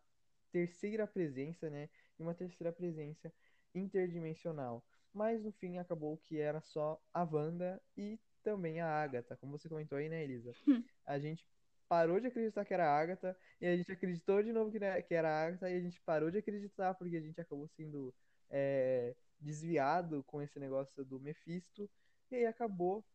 [0.52, 1.90] terceira presença, né?
[2.18, 3.32] E uma terceira presença
[3.74, 4.84] interdimensional.
[5.14, 9.70] Mas no fim acabou que era só a Wanda e também a Agatha, como você
[9.70, 10.52] comentou aí, né, Elisa?
[10.68, 10.84] Hum.
[11.06, 11.46] A gente
[11.88, 15.30] parou de acreditar que era a Agatha e a gente acreditou de novo que era
[15.30, 18.14] a Agatha e a gente parou de acreditar porque a gente acabou sendo
[18.50, 21.90] é, desviado com esse negócio do Mephisto
[22.32, 23.06] e aí acabou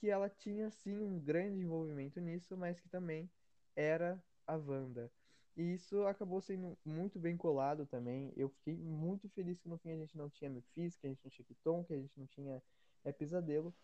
[0.00, 3.30] que ela tinha sim um grande envolvimento nisso, mas que também
[3.76, 5.12] era a Wanda.
[5.56, 8.32] E isso acabou sendo muito bem colado também.
[8.34, 11.22] Eu fiquei muito feliz que no fim a gente não tinha Mephisto, que a gente
[11.22, 12.62] não tinha Kiton, que a gente não tinha
[13.04, 13.74] é, Pesadelo,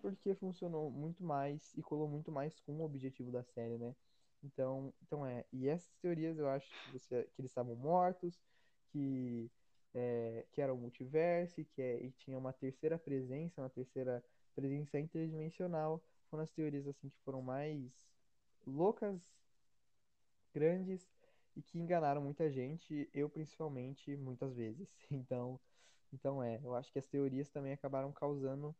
[0.00, 3.94] porque funcionou muito mais e colou muito mais com o objetivo da série, né?
[4.42, 5.44] Então, então é.
[5.52, 8.40] E essas teorias eu acho que, você, que eles estavam mortos,
[8.90, 9.50] que,
[9.94, 14.24] é, que era o multiverso, que é, e tinha uma terceira presença, uma terceira
[14.56, 16.02] presença interdimensional.
[16.30, 17.92] Foram as teorias assim que foram mais
[18.66, 19.22] loucas,
[20.52, 21.08] grandes
[21.54, 24.88] e que enganaram muita gente, eu principalmente, muitas vezes.
[25.10, 25.60] Então,
[26.12, 28.74] então é, eu acho que as teorias também acabaram causando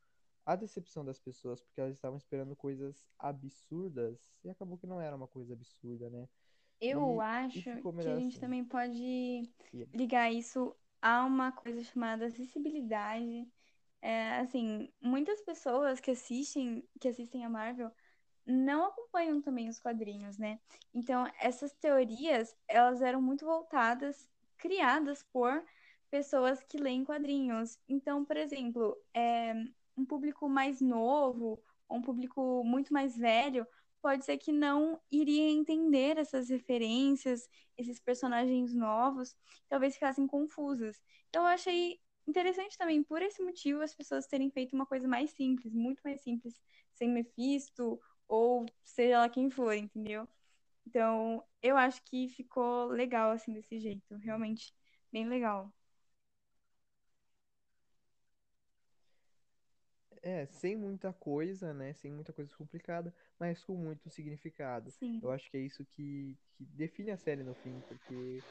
[0.44, 5.16] a decepção das pessoas, porque elas estavam esperando coisas absurdas e acabou que não era
[5.16, 6.28] uma coisa absurda, né?
[6.80, 8.40] Eu e, acho e que a gente assim.
[8.40, 9.50] também pode
[9.92, 13.48] ligar isso a uma coisa chamada acessibilidade.
[14.02, 17.90] É, assim, muitas pessoas que assistem, que assistem a Marvel
[18.46, 20.60] não acompanham também os quadrinhos, né?
[20.94, 25.64] Então, essas teorias, elas eram muito voltadas, criadas por
[26.10, 27.78] pessoas que leem quadrinhos.
[27.88, 29.52] Então, por exemplo, é,
[29.96, 33.66] um público mais novo, um público muito mais velho,
[34.00, 39.36] pode ser que não iria entender essas referências, esses personagens novos,
[39.68, 41.02] talvez ficassem confusas.
[41.28, 45.30] Então, eu achei interessante também, por esse motivo, as pessoas terem feito uma coisa mais
[45.30, 46.60] simples, muito mais simples,
[46.94, 50.28] sem Mephisto, ou seja lá quem for, entendeu?
[50.86, 54.74] Então, eu acho que ficou legal assim desse jeito, realmente
[55.12, 55.72] bem legal.
[60.22, 61.92] É, sem muita coisa, né?
[61.94, 64.90] Sem muita coisa complicada, mas com muito significado.
[64.90, 65.20] Sim.
[65.22, 68.42] Eu acho que é isso que, que define a série no fim, porque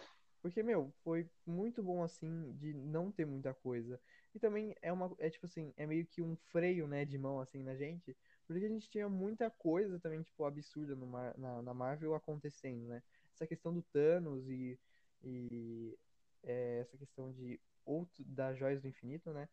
[0.45, 3.99] porque, meu, foi muito bom assim de não ter muita coisa.
[4.31, 7.39] E também é uma é tipo assim, é meio que um freio, né, de mão
[7.39, 11.63] assim na gente, porque a gente tinha muita coisa também, tipo, absurda no Mar na,
[11.63, 13.01] na Marvel acontecendo, né?
[13.33, 14.77] Essa questão do Thanos e,
[15.23, 15.97] e
[16.43, 19.49] é, essa questão de outro das joias do infinito, né?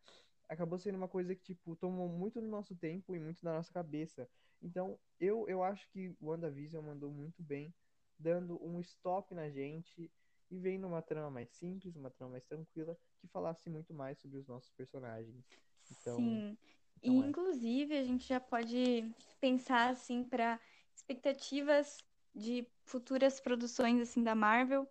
[0.46, 3.72] Acabou sendo uma coisa que, tipo, tomou muito do nosso tempo e muito da nossa
[3.72, 4.28] cabeça.
[4.60, 7.72] Então, eu, eu acho que o WandaVision mandou muito bem,
[8.18, 10.12] dando um stop na gente
[10.52, 14.38] e vendo uma trama mais simples, uma trama mais tranquila, que falasse muito mais sobre
[14.38, 15.42] os nossos personagens.
[15.90, 16.58] Então, Sim.
[17.02, 17.28] E, então, é.
[17.28, 19.10] inclusive, a gente já pode
[19.40, 20.60] pensar, assim, para
[20.94, 21.96] expectativas
[22.34, 24.86] de futuras produções, assim, da Marvel.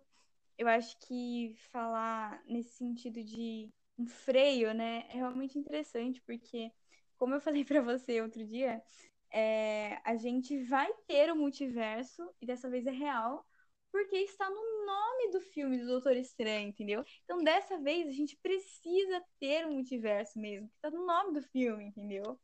[0.58, 6.72] Eu acho que falar nesse sentido de um freio, né, é realmente interessante, porque,
[7.16, 8.82] como eu falei para você outro dia,
[9.30, 13.46] é, a gente vai ter o multiverso, e dessa vez é real,
[13.92, 17.04] porque está no nome do filme do Doutor Estranho, entendeu?
[17.24, 21.42] Então, dessa vez, a gente precisa ter um multiverso mesmo, que está no nome do
[21.42, 22.40] filme, entendeu?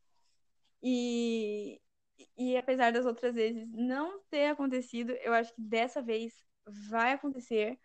[0.81, 1.81] E,
[2.37, 6.33] e apesar das outras vezes não ter acontecido, eu acho que dessa vez
[6.87, 7.79] vai acontecer.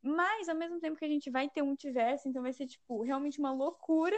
[0.00, 3.02] Mas, ao mesmo tempo que a gente vai ter um multiverso, então vai ser, tipo,
[3.02, 4.16] realmente uma loucura,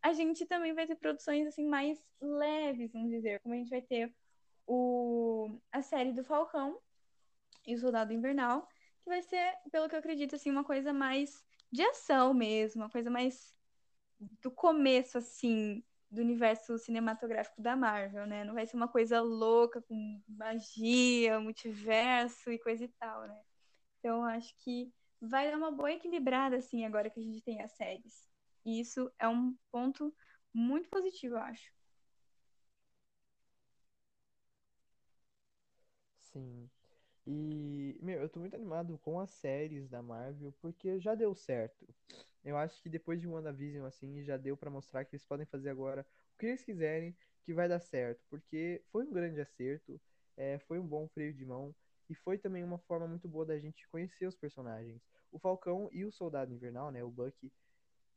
[0.00, 3.40] a gente também vai ter produções, assim, mais leves, vamos dizer.
[3.40, 4.14] Como a gente vai ter
[4.66, 5.58] o...
[5.72, 6.78] a série do Falcão
[7.66, 8.66] e o Soldado Invernal,
[9.02, 12.90] que vai ser, pelo que eu acredito, assim, uma coisa mais de ação mesmo, uma
[12.90, 13.54] coisa mais
[14.40, 18.44] do começo, assim, do universo cinematográfico da Marvel, né?
[18.44, 23.42] Não vai ser uma coisa louca com magia, multiverso e coisa e tal, né?
[23.98, 27.72] Então, acho que vai dar uma boa equilibrada, assim, agora que a gente tem as
[27.72, 28.28] séries.
[28.64, 30.14] E isso é um ponto
[30.52, 31.72] muito positivo, eu acho.
[36.18, 36.70] Sim.
[37.26, 41.86] E, meu, eu tô muito animado com as séries da Marvel, porque já deu certo.
[42.44, 45.70] Eu acho que depois de WandaVision, assim, já deu pra mostrar que eles podem fazer
[45.70, 46.04] agora
[46.34, 48.24] o que eles quiserem, que vai dar certo.
[48.28, 50.00] Porque foi um grande acerto,
[50.36, 51.74] é, foi um bom freio de mão,
[52.10, 55.00] e foi também uma forma muito boa da gente conhecer os personagens.
[55.30, 57.52] O Falcão e o Soldado Invernal, né, o Bucky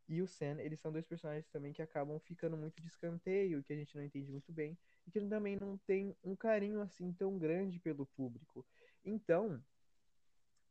[0.08, 3.74] e o Sam, eles são dois personagens também que acabam ficando muito de escanteio, que
[3.74, 4.78] a gente não entende muito bem,
[5.08, 8.66] e que também não tem um carinho assim tão grande pelo público.
[9.06, 9.64] Então,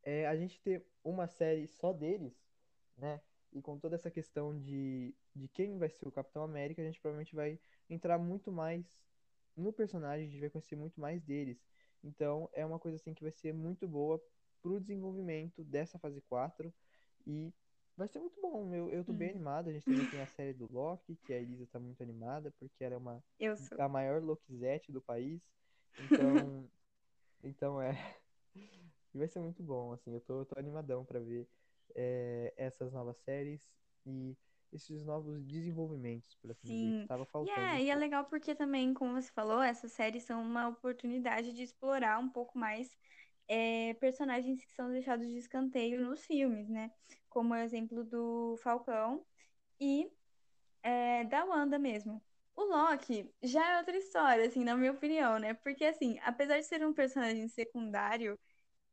[0.03, 2.35] é, a gente ter uma série só deles,
[2.97, 3.21] né?
[3.53, 7.01] E com toda essa questão de, de quem vai ser o Capitão América, a gente
[7.01, 7.59] provavelmente vai
[7.89, 8.85] entrar muito mais
[9.57, 11.65] no personagem, a gente vai conhecer muito mais deles.
[12.03, 14.21] Então, é uma coisa assim que vai ser muito boa
[14.61, 16.73] pro desenvolvimento dessa fase 4
[17.27, 17.53] e
[17.97, 18.75] vai ser muito bom.
[18.75, 19.33] Eu, eu tô bem Hum.
[19.37, 19.69] animado.
[19.69, 22.83] A gente também tem a série do Loki, que a Elisa tá muito animada, porque
[22.85, 23.23] ela é uma
[23.79, 25.41] a maior Loquizete do país.
[25.99, 26.69] Então,
[27.45, 27.95] então é.
[29.15, 30.13] E vai ser muito bom, assim.
[30.15, 31.49] Eu tô, eu tô animadão pra ver
[31.95, 33.71] é, essas novas séries
[34.05, 34.37] e
[34.73, 37.07] esses novos desenvolvimentos, por assim dizer, que Sim.
[37.07, 38.01] tava faltando é, um e é pouco.
[38.01, 42.59] legal porque também, como você falou, essas séries são uma oportunidade de explorar um pouco
[42.59, 42.97] mais
[43.49, 46.91] é, personagens que são deixados de escanteio nos filmes, né?
[47.29, 49.27] Como o exemplo do Falcão
[49.81, 50.11] e
[50.83, 52.23] é, da Wanda mesmo.
[52.57, 55.55] O Loki já é outra história, assim, na minha opinião, né?
[55.55, 58.39] Porque, assim, apesar de ser um personagem secundário,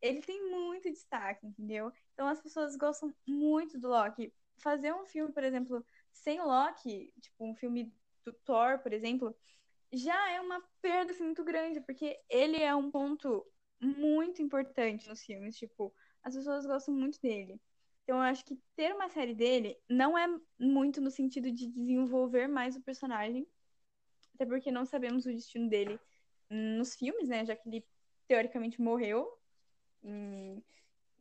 [0.02, 1.92] ele tem muito destaque, entendeu?
[2.14, 4.34] Então as pessoas gostam muito do Loki.
[4.58, 7.94] Fazer um filme, por exemplo, sem Loki, tipo um filme
[8.26, 9.36] do Thor, por exemplo,
[9.94, 13.46] já é uma perda assim, muito grande, porque ele é um ponto
[13.82, 15.94] muito importante nos filmes, tipo,
[16.24, 17.60] as pessoas gostam muito dele.
[18.12, 20.28] Então eu acho que ter uma série dele não é
[20.60, 23.48] muito no sentido de desenvolver mais o personagem,
[24.36, 25.98] até porque não sabemos o destino dele
[26.50, 27.46] nos filmes, né?
[27.46, 27.88] Já que ele
[28.28, 29.32] teoricamente morreu
[30.04, 30.62] em,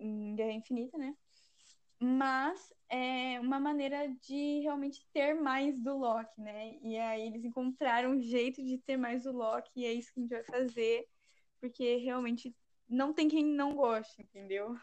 [0.00, 1.16] em Guerra Infinita, né?
[2.00, 6.76] Mas é uma maneira de realmente ter mais do Loki, né?
[6.82, 10.18] E aí eles encontraram um jeito de ter mais do Loki e é isso que
[10.18, 11.08] a gente vai fazer,
[11.60, 12.52] porque realmente
[12.88, 14.76] não tem quem não goste, entendeu?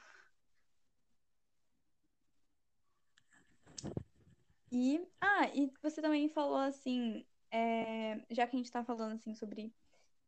[4.72, 9.34] E, ah, e você também falou assim, é, já que a gente tá falando assim
[9.34, 9.74] sobre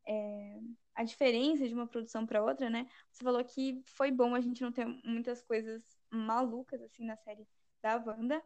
[0.08, 0.60] é,
[0.96, 2.88] a diferença de uma produção para outra, né?
[3.12, 7.48] Você falou que foi bom a gente não ter muitas coisas malucas assim na série
[7.82, 8.44] da Wanda.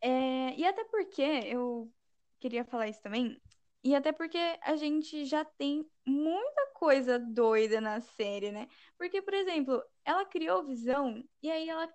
[0.00, 1.92] É, e até porque eu
[2.38, 3.40] queria falar isso também.
[3.82, 8.66] E até porque a gente já tem muita coisa doida na série, né?
[8.98, 11.88] Porque, por exemplo, ela criou Visão e aí ela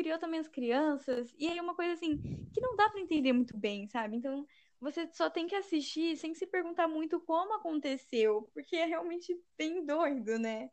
[0.00, 2.18] criou também as crianças, e aí é uma coisa assim
[2.52, 4.16] que não dá pra entender muito bem, sabe?
[4.16, 4.46] Então
[4.80, 9.84] você só tem que assistir sem se perguntar muito como aconteceu, porque é realmente bem
[9.84, 10.70] doido, né?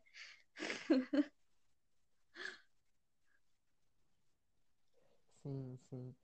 [5.42, 6.14] Sim, sim.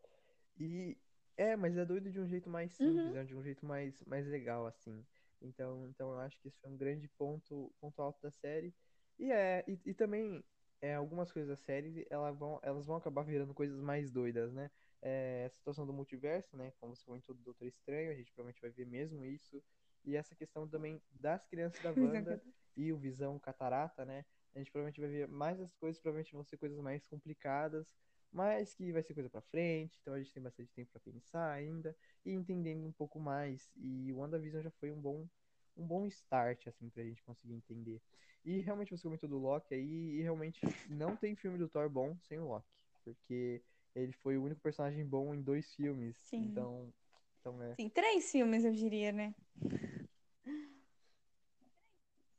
[0.58, 0.98] E
[1.36, 3.24] é, mas é doido de um jeito mais simples, Uhum, né?
[3.24, 5.04] De um jeito mais, mais legal, assim.
[5.42, 8.74] Então, então eu acho que esse foi um grande ponto, ponto alto da série.
[9.18, 10.42] E é, e, e também
[10.84, 14.70] é, algumas coisas da série, elas vão, elas vão acabar virando coisas mais doidas, né?
[15.00, 16.72] É, a situação do multiverso, né?
[16.78, 19.62] Como você comentou do Doutor Estranho, a gente provavelmente vai ver mesmo isso.
[20.04, 22.42] E essa questão também das crianças da Wanda
[22.76, 24.26] e o Visão Catarata, né?
[24.54, 27.94] A gente provavelmente vai ver mais as coisas, provavelmente vão ser coisas mais complicadas
[28.34, 31.52] mas que vai ser coisa pra frente, então a gente tem bastante tempo pra pensar
[31.52, 33.70] ainda e entendendo um pouco mais.
[33.76, 35.28] E o WandaVision já foi um bom
[35.76, 38.00] um bom start assim pra gente conseguir entender.
[38.44, 40.60] E realmente você comentou do Loki aí, e realmente
[40.90, 42.66] não tem filme do Thor bom sem o Loki,
[43.04, 43.62] porque
[43.94, 46.16] ele foi o único personagem bom em dois filmes.
[46.30, 46.42] sim.
[46.50, 46.92] Então,
[47.40, 47.74] então é.
[47.76, 49.34] Sim, três filmes, eu diria, né?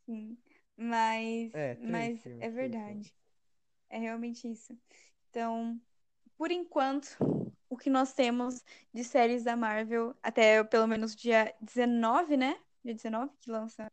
[0.06, 0.38] Sim.
[0.78, 3.14] Mas, É, mas filmes, é verdade.
[3.90, 4.78] É realmente isso.
[5.30, 5.80] Então,
[6.38, 7.18] por enquanto,
[7.70, 8.64] o que nós temos
[8.94, 12.60] de séries da Marvel, até pelo menos dia 19, né?
[12.86, 13.92] Dia 19 que lança.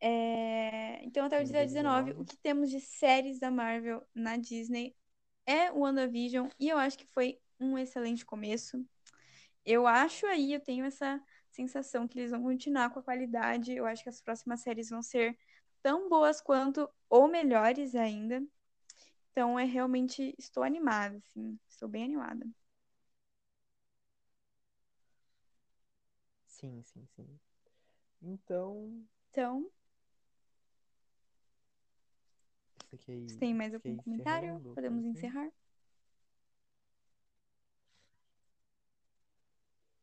[0.00, 2.24] É, Então, até o dia dia 19, o 19.
[2.24, 4.96] que temos de séries da Marvel na Disney
[5.46, 8.82] é o WandaVision, e eu acho que foi um excelente começo.
[9.64, 13.74] Eu acho aí, eu tenho essa sensação que eles vão continuar com a qualidade.
[13.74, 15.36] Eu acho que as próximas séries vão ser
[15.82, 18.42] tão boas quanto ou melhores ainda.
[19.32, 22.46] Então, é realmente estou animada, assim, estou bem animada.
[26.58, 27.40] Sim, sim, sim.
[28.22, 29.70] Então, Então,
[32.92, 34.60] ir, você tem mais algum comentário?
[34.60, 34.72] encerrando?
[34.74, 35.18] Podemos Assim?
[35.18, 35.50] encerrar?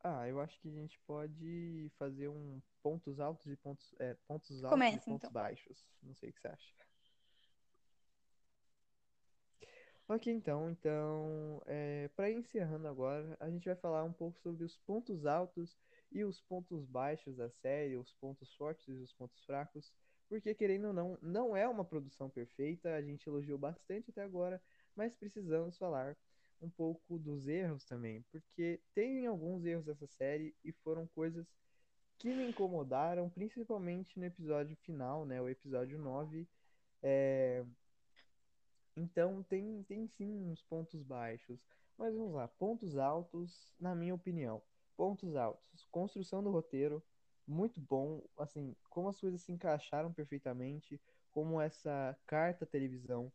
[0.04, 4.64] Ah, eu acho que a gente pode fazer um pontos altos e pontos, é, pontos
[4.64, 5.32] altos e Comece, pontos então.
[5.32, 5.86] baixos.
[6.04, 6.74] Não sei o que você acha.
[10.08, 14.78] Ok, então, então, é, para encerrando agora, a gente vai falar um pouco sobre os
[14.78, 15.76] pontos altos
[16.16, 19.92] e os pontos baixos da série, os pontos fortes e os pontos fracos,
[20.30, 24.62] porque querendo ou não, não é uma produção perfeita, a gente elogiou bastante até agora,
[24.96, 26.16] mas precisamos falar
[26.62, 31.46] um pouco dos erros também, porque tem alguns erros dessa série e foram coisas
[32.18, 36.48] que me incomodaram, principalmente no episódio final, né, o episódio 9.
[38.96, 41.60] Então tem, tem sim uns pontos baixos.
[41.98, 44.62] Mas vamos lá, pontos altos, na minha opinião.
[44.96, 45.86] Pontos altos.
[45.92, 47.04] Construção do roteiro,
[47.48, 48.24] muito bom.
[48.38, 53.32] Assim, como as coisas se encaixaram perfeitamente, como essa carta televisão,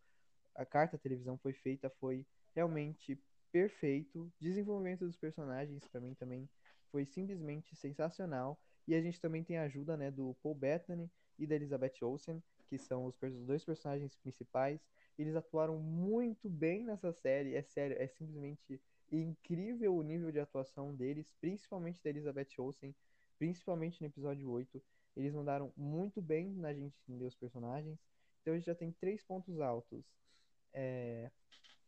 [0.54, 4.32] a carta televisão foi feita, foi realmente perfeito.
[4.38, 6.48] Desenvolvimento dos personagens, para mim também
[6.90, 8.58] foi simplesmente sensacional.
[8.86, 12.42] E a gente também tem a ajuda, né, do Paul Bettany e da Elizabeth Olsen,
[12.68, 13.14] que são os
[13.46, 14.80] dois personagens principais.
[15.18, 18.80] Eles atuaram muito bem nessa série, é sério, é simplesmente
[19.10, 22.94] incrível o nível de atuação deles, principalmente da Elizabeth Olsen,
[23.38, 24.82] principalmente no episódio 8.
[25.16, 27.98] Eles mandaram muito bem na gente entender os personagens.
[28.40, 30.04] Então a gente já tem três pontos altos.
[30.72, 31.30] É,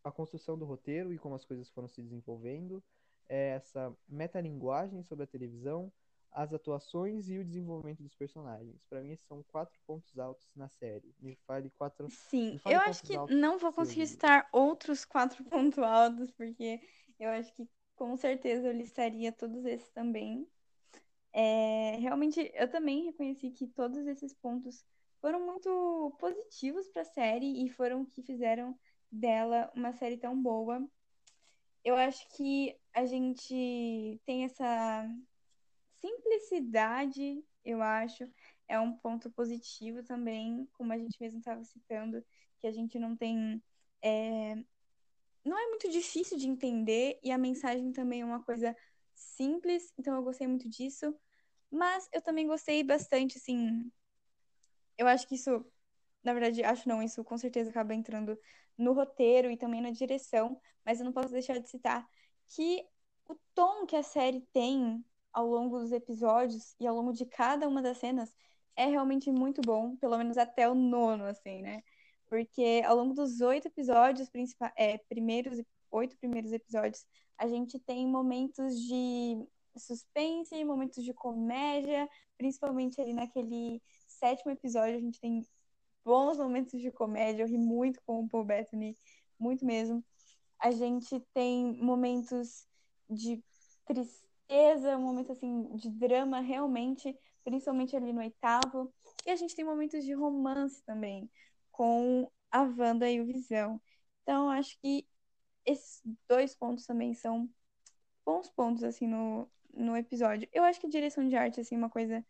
[0.02, 2.82] a construção do roteiro e como as coisas foram se desenvolvendo,
[3.28, 5.92] é essa metalinguagem sobre a televisão,
[6.32, 8.82] as atuações e o desenvolvimento dos personagens.
[8.88, 11.14] Para mim, esses são quatro pontos altos na série.
[11.20, 12.08] Me fale quatro.
[12.10, 16.80] Sim, fale eu acho que não vou conseguir listar outros quatro pontos altos, porque
[17.22, 20.46] eu acho que com certeza eu listaria todos esses também.
[21.32, 24.84] É, realmente, eu também reconheci que todos esses pontos
[25.20, 28.78] foram muito positivos para a série e foram o que fizeram
[29.10, 30.86] dela uma série tão boa.
[31.84, 35.08] Eu acho que a gente tem essa
[36.00, 38.28] simplicidade, eu acho,
[38.68, 42.24] é um ponto positivo também, como a gente mesmo estava citando,
[42.60, 43.62] que a gente não tem.
[44.02, 44.56] é,
[45.44, 48.76] não é muito difícil de entender e a mensagem também é uma coisa
[49.14, 51.14] simples, então eu gostei muito disso.
[51.70, 53.90] Mas eu também gostei bastante, assim.
[54.96, 55.64] Eu acho que isso,
[56.22, 58.38] na verdade, acho não, isso com certeza acaba entrando
[58.76, 62.06] no roteiro e também na direção, mas eu não posso deixar de citar
[62.48, 62.86] que
[63.26, 67.66] o tom que a série tem ao longo dos episódios e ao longo de cada
[67.66, 68.34] uma das cenas
[68.76, 71.82] é realmente muito bom, pelo menos até o nono, assim, né?
[72.32, 74.26] Porque ao longo dos oito episódios,
[74.74, 77.04] é, primeiros, oito primeiros episódios,
[77.36, 82.08] a gente tem momentos de suspense, momentos de comédia,
[82.38, 85.46] principalmente ali naquele sétimo episódio, a gente tem
[86.02, 88.96] bons momentos de comédia, eu ri muito com o Paul Bettany,
[89.38, 90.02] muito mesmo.
[90.58, 92.66] A gente tem momentos
[93.10, 93.44] de
[93.84, 97.14] tristeza, um momento assim de drama realmente,
[97.44, 98.90] principalmente ali no oitavo.
[99.26, 101.30] E a gente tem momentos de romance também,
[101.72, 103.80] com a Wanda e o Visão.
[104.22, 105.06] Então, acho que
[105.66, 107.50] esses dois pontos também são
[108.24, 110.48] bons pontos, assim, no, no episódio.
[110.52, 112.24] Eu acho que direção de arte, assim, é uma coisa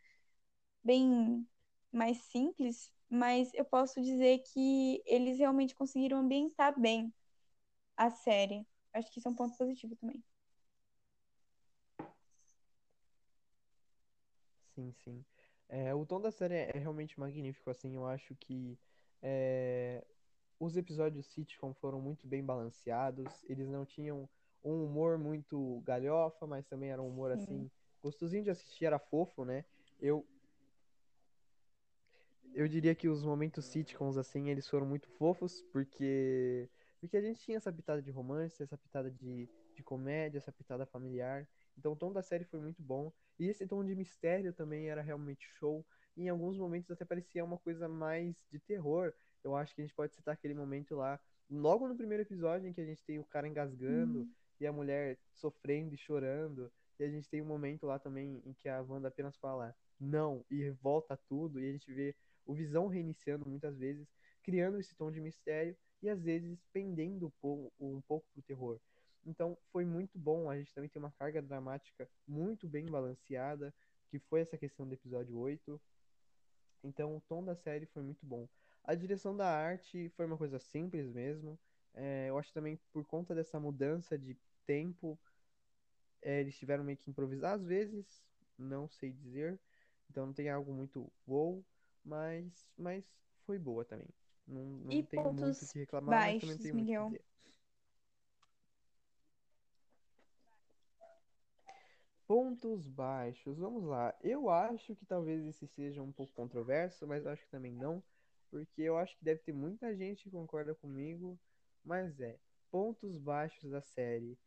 [0.85, 1.47] bem
[1.93, 7.13] mais simples, mas eu posso dizer que eles realmente conseguiram ambientar bem
[7.97, 8.67] a série.
[8.95, 10.23] Acho que isso é um ponto positivo também.
[14.75, 15.25] Sim, sim.
[15.69, 18.79] É, o tom da série é realmente magnífico, assim, eu acho que
[19.23, 20.05] é,
[20.59, 24.29] os episódios sitcom foram muito bem balanceados, eles não tinham
[24.65, 27.43] um humor muito galhofa, mas também era um humor, Sim.
[27.43, 27.71] assim,
[28.03, 29.65] gostosinho de assistir, era fofo, né?
[30.01, 30.27] Eu,
[32.55, 36.69] eu diria que os momentos sitcoms, assim, eles foram muito fofos, porque,
[37.01, 40.85] porque a gente tinha essa pitada de romance, essa pitada de, de comédia, essa pitada
[40.85, 41.49] familiar.
[41.77, 43.13] Então o tom da série foi muito bom.
[43.39, 45.85] E esse tom de mistério também era realmente show.
[46.17, 49.13] Em alguns momentos até parecia uma coisa mais de terror.
[49.43, 51.19] Eu acho que a gente pode citar aquele momento lá,
[51.51, 54.31] logo no primeiro episódio, em que a gente tem o cara engasgando Hum.
[54.61, 56.71] e a mulher sofrendo e chorando.
[56.99, 60.45] E a gente tem um momento lá também em que a Wanda apenas fala não
[60.51, 61.59] e volta tudo.
[61.61, 62.15] E a gente vê
[62.47, 64.07] o Visão reiniciando muitas vezes,
[64.43, 67.33] criando esse tom de mistério e às vezes pendendo
[67.81, 68.79] um pouco pro terror.
[69.25, 70.51] Então foi muito bom.
[70.51, 73.73] A gente também tem uma carga dramática muito bem balanceada,
[74.09, 75.81] que foi essa questão do episódio 8.
[76.83, 78.49] Então o tom da série foi muito bom.
[78.85, 81.59] A direção da arte foi uma coisa simples mesmo.
[81.95, 85.19] É, eu acho também por conta dessa mudança de tempo,
[86.21, 88.23] é, eles tiveram meio que improvisar às vezes,
[88.59, 89.59] não sei dizer.
[90.11, 91.65] Então não tem algo muito wow,
[92.05, 93.05] mas, mas
[93.47, 94.09] foi boa também.
[94.47, 97.03] Não, não e tem pontos muito o que reclamar, baixos, mas também tem muito Miguel?
[97.03, 97.25] o que dizer.
[102.35, 104.15] Pontos baixos, vamos lá.
[104.23, 108.03] Eu acho que talvez esse seja um pouco controverso, mas acho que também não,
[108.51, 111.39] porque eu acho que deve ter muita gente que concorda comigo,
[111.85, 112.39] mas é,
[112.71, 114.39] pontos baixos da série.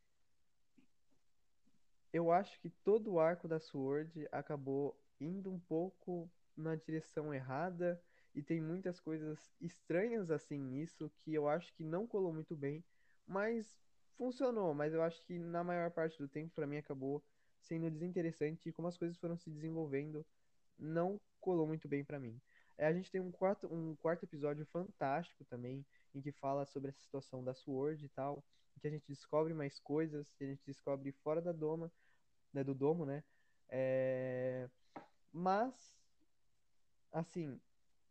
[2.12, 6.28] Eu acho que todo o arco da Sword acabou indo um pouco
[6.58, 8.02] na direção errada
[8.34, 12.84] e tem muitas coisas estranhas assim nisso que eu acho que não colou muito bem,
[13.28, 13.78] mas
[14.18, 17.24] funcionou, mas eu acho que na maior parte do tempo pra mim acabou
[17.68, 20.26] sendo desinteressante e como as coisas foram se desenvolvendo
[20.78, 22.40] não colou muito bem pra mim.
[22.78, 26.90] É, a gente tem um quarto, um quarto episódio fantástico também, em que fala sobre
[26.90, 28.44] essa situação da Sword e tal,
[28.76, 31.92] em que a gente descobre mais coisas, que a gente descobre fora da doma,
[32.54, 33.24] né, do domo, né?
[33.70, 34.70] É...
[35.32, 35.96] Mas,
[37.12, 37.60] assim,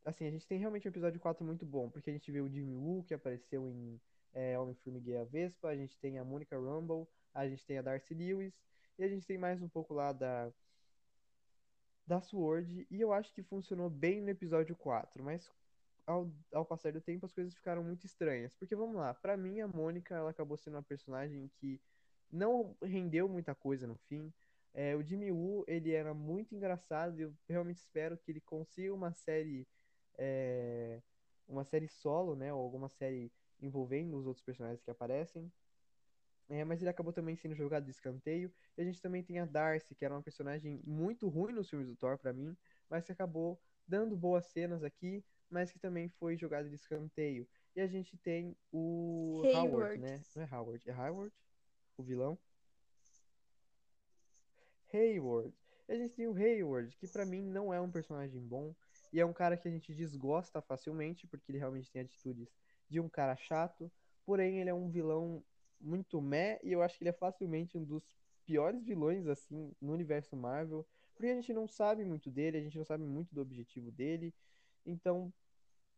[0.04, 2.48] assim, a gente tem realmente um episódio 4 muito bom, porque a gente vê o
[2.48, 4.00] Jimmy Woo, que apareceu em
[4.32, 7.82] é, Homem-Formiga e a Vespa, a gente tem a Monica Rumble, a gente tem a
[7.82, 8.54] Darcy Lewis,
[8.98, 10.52] e a gente tem mais um pouco lá da
[12.06, 15.50] da Sword, e eu acho que funcionou bem no episódio 4, mas
[16.06, 18.54] ao, ao passar do tempo as coisas ficaram muito estranhas.
[18.54, 21.80] Porque vamos lá, pra mim a Mônica ela acabou sendo uma personagem que
[22.30, 24.32] não rendeu muita coisa no fim.
[24.74, 28.92] É, o Jimmy Woo, ele era muito engraçado e eu realmente espero que ele consiga
[28.92, 29.66] uma série
[30.18, 31.00] é,
[31.48, 35.50] uma série solo, né, ou alguma série envolvendo os outros personagens que aparecem.
[36.48, 38.52] É, mas ele acabou também sendo jogado de escanteio.
[38.76, 41.88] E a gente também tem a Darcy, que era uma personagem muito ruim nos filmes
[41.88, 42.56] do Thor pra mim,
[42.88, 47.48] mas que acabou dando boas cenas aqui, mas que também foi jogado de escanteio.
[47.74, 49.68] E a gente tem o Hayward.
[49.68, 50.22] Howard, né?
[50.34, 51.34] Não é Howard, é Howard,
[51.96, 52.38] o vilão.
[54.92, 55.52] Hayward.
[55.88, 58.74] E a gente tem o Hayward, que pra mim não é um personagem bom.
[59.12, 62.48] E é um cara que a gente desgosta facilmente, porque ele realmente tem atitudes
[62.88, 63.90] de um cara chato.
[64.24, 65.44] Porém, ele é um vilão
[65.84, 68.02] muito meh, e eu acho que ele é facilmente um dos
[68.44, 70.86] piores vilões, assim, no universo Marvel.
[71.14, 74.34] Porque a gente não sabe muito dele, a gente não sabe muito do objetivo dele.
[74.84, 75.32] Então,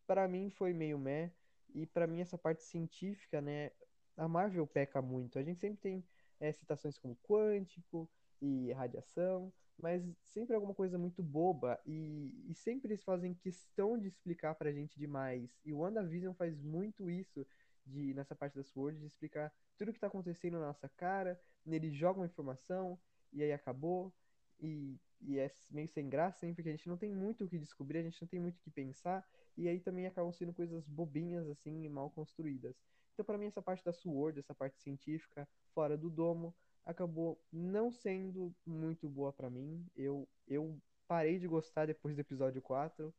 [0.05, 1.31] para mim foi meio meh.
[1.73, 3.71] E para mim essa parte científica, né,
[4.15, 5.37] a Marvel peca muito.
[5.37, 6.03] A gente sempre tem
[6.39, 8.09] é, citações como quântico
[8.41, 14.07] e radiação, mas sempre alguma coisa muito boba e, e sempre eles fazem questão de
[14.07, 15.59] explicar pra gente demais.
[15.63, 17.45] E o WandaVision faz muito isso
[17.87, 21.39] de nessa parte da Sword de explicar tudo o que tá acontecendo na nossa cara,
[21.65, 22.99] eles jogam informação
[23.33, 24.13] e aí acabou.
[24.59, 26.53] E, e é meio sem graça, hein?
[26.53, 28.61] Porque a gente não tem muito o que descobrir, a gente não tem muito o
[28.61, 29.25] que pensar,
[29.55, 32.75] e aí também acabam sendo coisas bobinhas, assim, mal construídas.
[33.13, 37.91] Então, para mim, essa parte da Sword, essa parte científica, fora do domo, acabou não
[37.91, 39.85] sendo muito boa para mim.
[39.95, 43.13] Eu, eu parei de gostar depois do episódio 4.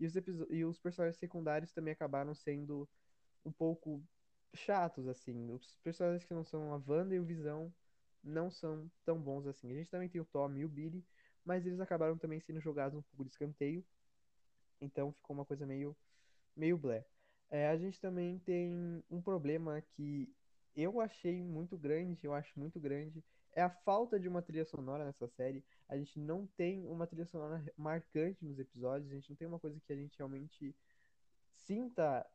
[0.00, 0.14] E os,
[0.50, 2.88] e os personagens secundários também acabaram sendo
[3.46, 4.02] um pouco
[4.54, 5.50] chatos, assim.
[5.52, 7.72] Os personagens que não são a Wanda e o Visão
[8.22, 9.70] não são tão bons assim.
[9.70, 11.04] A gente também tem o Tom e o Billy,
[11.44, 13.84] mas eles acabaram também sendo jogados um pouco de escanteio.
[14.80, 15.96] Então ficou uma coisa meio,
[16.56, 17.06] meio blé.
[17.48, 20.28] É, a gente também tem um problema que
[20.74, 25.04] eu achei muito grande, eu acho muito grande, é a falta de uma trilha sonora
[25.04, 25.64] nessa série.
[25.88, 29.60] A gente não tem uma trilha sonora marcante nos episódios, a gente não tem uma
[29.60, 30.74] coisa que a gente realmente
[31.54, 32.26] sinta,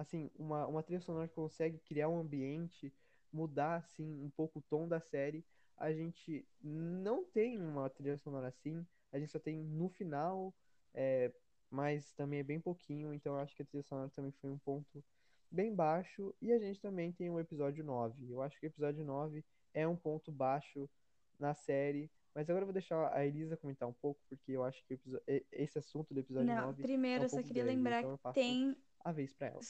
[0.00, 2.92] assim, uma, uma trilha sonora que consegue criar um ambiente,
[3.30, 5.44] mudar, assim, um pouco o tom da série.
[5.76, 10.54] A gente não tem uma trilha sonora assim, a gente só tem no final,
[10.94, 11.30] é,
[11.70, 14.58] mas também é bem pouquinho, então eu acho que a trilha sonora também foi um
[14.58, 15.04] ponto
[15.50, 16.34] bem baixo.
[16.40, 18.30] E a gente também tem o episódio 9.
[18.30, 19.44] Eu acho que o episódio 9
[19.74, 20.88] é um ponto baixo
[21.38, 22.10] na série.
[22.34, 24.98] Mas agora eu vou deixar a Elisa comentar um pouco, porque eu acho que
[25.50, 28.16] esse assunto do episódio Não, 9 primeiro é um eu só queria grande, lembrar então
[28.16, 28.76] que tem.
[29.04, 29.60] A vez pra ela.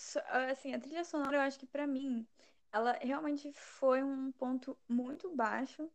[0.50, 2.26] Assim, a trilha sonora eu acho que pra mim,
[2.72, 5.90] ela realmente foi um ponto muito baixo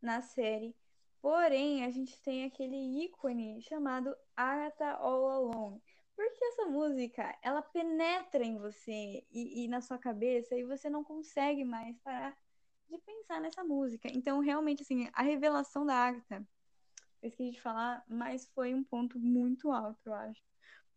[0.00, 0.74] na série.
[1.20, 5.82] Porém, a gente tem aquele ícone chamado Agatha All Alone.
[6.14, 11.04] Porque essa música, ela penetra em você e, e na sua cabeça e você não
[11.04, 12.36] consegue mais parar
[12.88, 14.08] de pensar nessa música.
[14.12, 16.46] Então, realmente, assim, a revelação da Agatha,
[17.22, 20.42] eu esqueci de falar, mas foi um ponto muito alto, eu acho.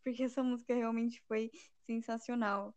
[0.03, 1.51] Porque essa música realmente foi
[1.85, 2.75] sensacional.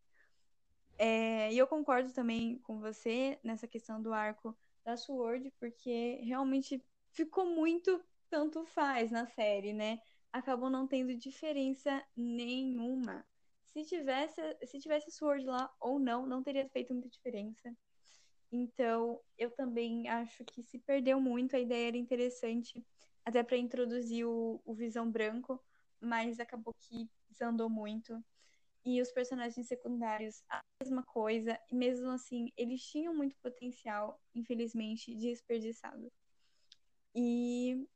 [0.98, 6.82] É, e eu concordo também com você nessa questão do arco da Sword, porque realmente
[7.10, 10.00] ficou muito tanto faz na série, né?
[10.32, 13.24] Acabou não tendo diferença nenhuma.
[13.64, 17.76] Se tivesse, se tivesse Sword lá ou não, não teria feito muita diferença.
[18.50, 22.84] Então, eu também acho que se perdeu muito, a ideia era interessante,
[23.24, 25.60] até para introduzir o, o Visão Branco,
[26.00, 28.22] mas acabou que desandou muito.
[28.84, 35.14] E os personagens secundários, a mesma coisa, e mesmo assim, eles tinham muito potencial, infelizmente,
[35.14, 36.12] desperdiçado.
[37.14, 37.86] E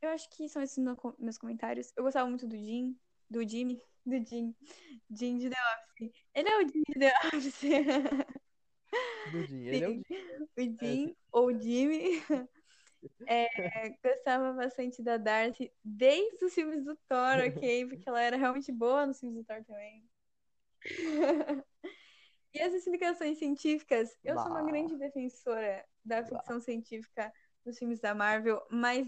[0.00, 0.78] eu acho que são esses
[1.18, 1.92] meus comentários.
[1.94, 2.98] Eu gostava muito do Jim,
[3.28, 4.54] do Jimmy, do Jim,
[5.10, 6.12] Jim de The Office.
[6.34, 7.60] Ele é o Jim de The Office.
[9.30, 10.04] Do Jim, ele é o Jim.
[10.56, 12.22] O Jim, é, ou Jimmy.
[13.26, 17.86] É, gostava bastante da Darcy desde os filmes do Thor, ok?
[17.88, 20.04] Porque ela era realmente boa nos filmes do Thor também.
[22.54, 24.42] e as explicações científicas, eu bah.
[24.42, 26.60] sou uma grande defensora da ficção bah.
[26.60, 27.32] científica
[27.64, 29.06] nos filmes da Marvel, mas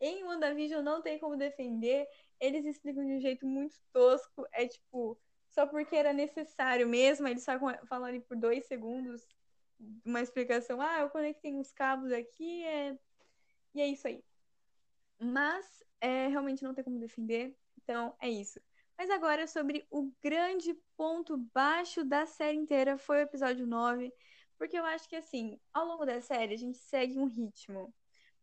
[0.00, 2.06] em WandaVision não tem como defender.
[2.40, 4.46] Eles explicam de um jeito muito tosco.
[4.52, 5.20] É tipo,
[5.50, 9.26] só porque era necessário mesmo, eles só falam ali por dois segundos
[10.04, 10.80] uma explicação.
[10.80, 12.98] Ah, eu conectei uns cabos aqui, é...
[13.74, 14.24] e é isso aí.
[15.20, 18.60] Mas é, realmente não tem como defender, então é isso.
[18.96, 24.12] Mas agora sobre o grande ponto baixo da série inteira foi o episódio 9,
[24.56, 27.94] porque eu acho que assim, ao longo da série a gente segue um ritmo.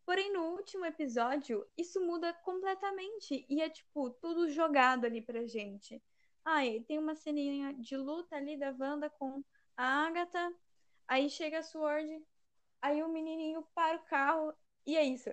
[0.05, 3.43] Porém, no último episódio, isso muda completamente.
[3.49, 6.01] E é, tipo, tudo jogado ali pra gente.
[6.43, 9.43] Aí, tem uma ceninha de luta ali da Wanda com
[9.75, 10.53] a Agatha.
[11.07, 12.21] Aí chega a Sword.
[12.81, 14.53] Aí o menininho para o carro.
[14.85, 15.29] E é isso.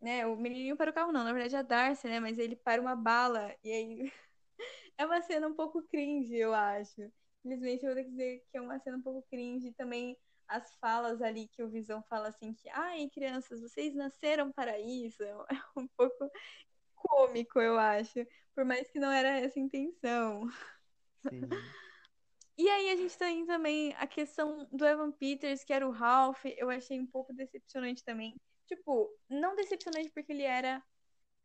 [0.00, 0.26] Né?
[0.26, 1.24] O menininho para o carro, não.
[1.24, 2.20] Na verdade, é a Darcy, né?
[2.20, 3.54] Mas ele para uma bala.
[3.62, 4.12] E aí.
[4.98, 7.10] é uma cena um pouco cringe, eu acho.
[7.44, 9.72] Infelizmente, eu vou ter que dizer que é uma cena um pouco cringe.
[9.72, 10.16] Também
[10.48, 15.22] as falas ali que o Visão fala assim que, ai, crianças, vocês nasceram para isso.
[15.76, 16.30] É um pouco
[16.94, 18.26] cômico, eu acho.
[18.54, 20.48] Por mais que não era essa a intenção.
[21.22, 21.40] Sim.
[22.60, 26.44] E aí a gente tem também a questão do Evan Peters, que era o Ralph,
[26.44, 28.36] eu achei um pouco decepcionante também.
[28.66, 30.84] Tipo, não decepcionante porque ele era.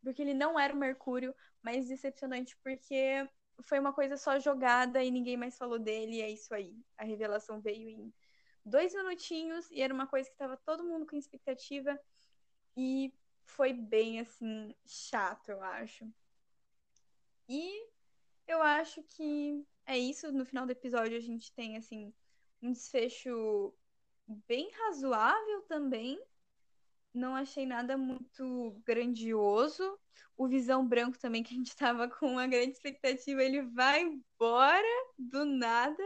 [0.03, 3.25] Porque ele não era o Mercúrio, mas decepcionante porque
[3.61, 6.75] foi uma coisa só jogada e ninguém mais falou dele, e é isso aí.
[6.97, 8.13] A revelação veio em
[8.65, 11.97] dois minutinhos e era uma coisa que tava todo mundo com expectativa
[12.75, 13.13] e
[13.45, 16.05] foi bem assim chato, eu acho.
[17.47, 17.87] E
[18.45, 20.31] eu acho que é isso.
[20.31, 22.13] No final do episódio a gente tem assim
[22.61, 23.73] um desfecho
[24.47, 26.19] bem razoável também.
[27.13, 29.97] Não achei nada muito grandioso.
[30.37, 34.87] O Visão Branco também, que a gente tava com uma grande expectativa, ele vai embora
[35.17, 36.03] do nada.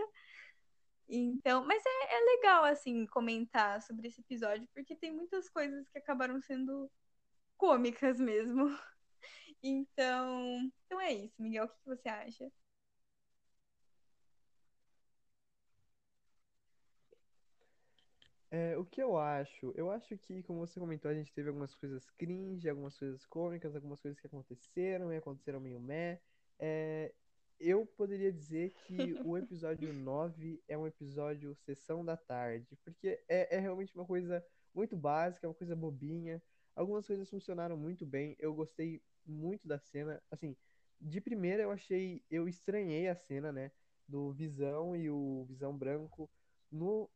[1.08, 5.98] Então, mas é, é legal, assim, comentar sobre esse episódio, porque tem muitas coisas que
[5.98, 6.90] acabaram sendo
[7.58, 8.66] cômicas mesmo.
[9.62, 11.66] Então, então é isso, Miguel.
[11.66, 12.50] O que você acha?
[18.52, 19.72] É, o que eu acho?
[19.76, 23.76] Eu acho que, como você comentou, a gente teve algumas coisas cringe, algumas coisas cômicas,
[23.76, 26.20] algumas coisas que aconteceram e aconteceram meio meh.
[26.58, 27.14] É,
[27.60, 33.56] eu poderia dizer que o episódio 9 é um episódio sessão da tarde, porque é,
[33.56, 34.44] é realmente uma coisa
[34.74, 36.42] muito básica, uma coisa bobinha.
[36.76, 40.22] Algumas coisas funcionaram muito bem, eu gostei muito da cena.
[40.32, 40.56] Assim,
[41.00, 43.72] de primeira eu achei, eu estranhei a cena, né,
[44.08, 46.30] do Visão e o Visão Branco
[46.72, 47.10] no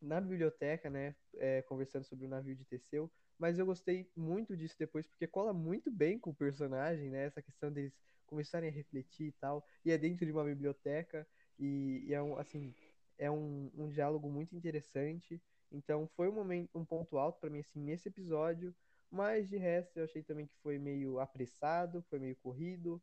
[0.00, 4.76] na biblioteca, né, é, conversando sobre o navio de Teseu, mas eu gostei muito disso
[4.78, 7.94] depois, porque cola muito bem com o personagem, né, essa questão deles
[8.26, 9.64] começarem a refletir e tal.
[9.84, 11.26] E é dentro de uma biblioteca
[11.58, 12.74] e, e é um, assim,
[13.18, 15.40] é um, um diálogo muito interessante.
[15.70, 18.74] Então foi um momento, um ponto alto para mim assim nesse episódio,
[19.10, 23.00] mas de resto eu achei também que foi meio apressado, foi meio corrido.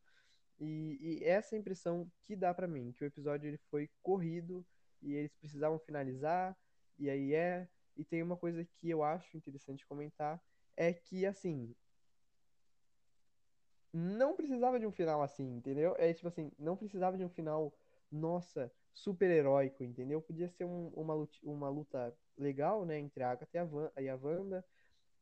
[0.59, 4.65] E, e essa é impressão que dá para mim, que o episódio ele foi corrido
[5.01, 6.55] e eles precisavam finalizar,
[6.97, 7.67] e aí é.
[7.95, 10.41] E tem uma coisa que eu acho interessante comentar,
[10.75, 11.75] é que assim,
[13.93, 15.95] não precisava de um final assim, entendeu?
[15.99, 17.71] É tipo assim, não precisava de um final,
[18.11, 20.21] nossa, super heróico, entendeu?
[20.21, 23.91] Podia ser um, uma, luta, uma luta legal, né, entre a Agatha e a, Van,
[23.99, 24.65] e a Wanda,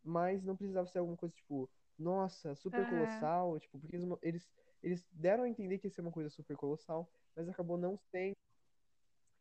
[0.01, 2.89] mas não precisava ser alguma coisa tipo, nossa, super uhum.
[2.89, 4.49] colossal, tipo, porque eles, eles,
[4.82, 8.36] eles deram a entender que ia ser uma coisa super colossal, mas acabou não sendo.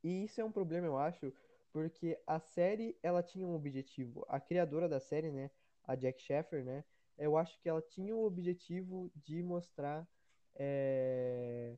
[0.02, 1.32] E isso é um problema, eu acho,
[1.72, 4.24] porque a série, ela tinha um objetivo.
[4.28, 5.50] A criadora da série, né,
[5.84, 6.84] a Jack Sheffer, né,
[7.18, 10.08] eu acho que ela tinha o objetivo de mostrar
[10.54, 11.76] é,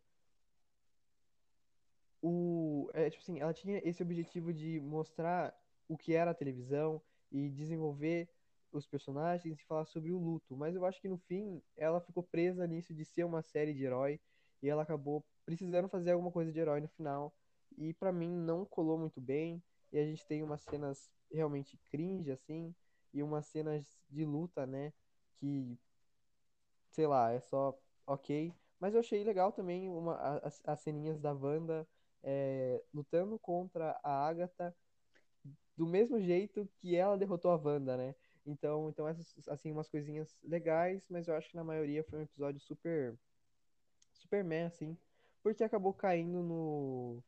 [2.22, 5.54] o, é, tipo assim, ela tinha esse objetivo de mostrar
[5.88, 8.28] o que era a televisão e desenvolver
[8.70, 10.56] os personagens e falar sobre o luto.
[10.56, 13.84] Mas eu acho que no fim ela ficou presa nisso de ser uma série de
[13.84, 14.20] herói
[14.62, 17.34] e ela acabou precisando fazer alguma coisa de herói no final.
[17.76, 19.62] E pra mim não colou muito bem.
[19.92, 22.74] E a gente tem umas cenas realmente cringe, assim,
[23.12, 24.92] e umas cenas de luta, né?
[25.38, 25.78] Que,
[26.90, 28.52] sei lá, é só ok.
[28.80, 31.86] Mas eu achei legal também uma, as, as ceninhas da Wanda
[32.22, 34.74] é, lutando contra a Agatha
[35.76, 38.14] do mesmo jeito que ela derrotou a Wanda, né?
[38.44, 42.22] Então, então essas, assim, umas coisinhas legais, mas eu acho que na maioria foi um
[42.22, 43.16] episódio super,
[44.12, 44.96] super meh, assim,
[45.42, 47.22] porque acabou caindo no,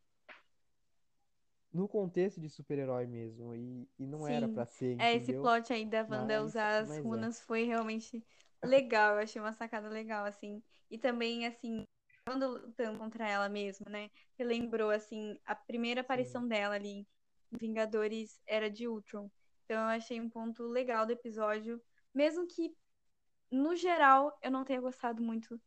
[1.75, 4.55] no contexto de super-herói mesmo, e, e não era Sim.
[4.55, 5.41] pra ser, É, esse entendeu?
[5.41, 7.01] plot aí da Wanda Mas, usar as é.
[7.01, 8.25] runas foi realmente
[8.65, 9.15] legal.
[9.17, 10.63] Eu achei uma sacada legal, assim.
[10.91, 11.85] E também, assim,
[12.27, 14.11] quando lutando contra ela mesmo, né?
[14.39, 16.01] Relembrou, assim, a primeira Sim.
[16.03, 17.07] aparição dela ali
[17.53, 19.31] em Vingadores era de Ultron.
[19.65, 21.83] Então eu achei um ponto legal do episódio.
[22.15, 22.77] Mesmo que,
[23.51, 25.61] no geral, eu não tenha gostado muito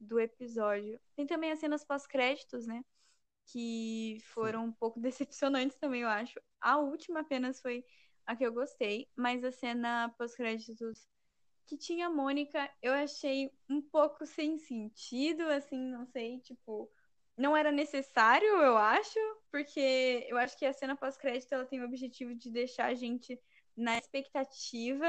[0.00, 1.00] do episódio.
[1.16, 2.82] Tem também as cenas pós-créditos, né?
[3.46, 6.40] Que foram um pouco decepcionantes também, eu acho.
[6.60, 7.84] A última apenas foi
[8.26, 11.06] a que eu gostei, mas a cena pós-créditos
[11.66, 16.90] que tinha a Mônica, eu achei um pouco sem sentido, assim, não sei, tipo,
[17.36, 19.18] não era necessário, eu acho,
[19.50, 23.40] porque eu acho que a cena pós-crédito ela tem o objetivo de deixar a gente
[23.76, 25.06] na expectativa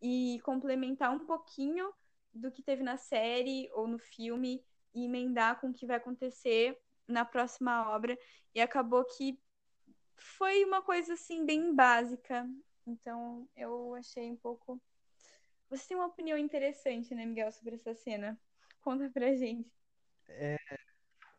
[0.00, 1.92] e complementar um pouquinho
[2.32, 6.78] do que teve na série ou no filme e emendar com o que vai acontecer
[7.06, 8.18] na próxima obra.
[8.54, 9.38] E acabou que
[10.16, 12.48] foi uma coisa assim bem básica.
[12.86, 14.80] Então eu achei um pouco.
[15.70, 18.38] Você tem uma opinião interessante, né, Miguel, sobre essa cena?
[18.80, 19.70] Conta pra gente.
[20.28, 20.56] É,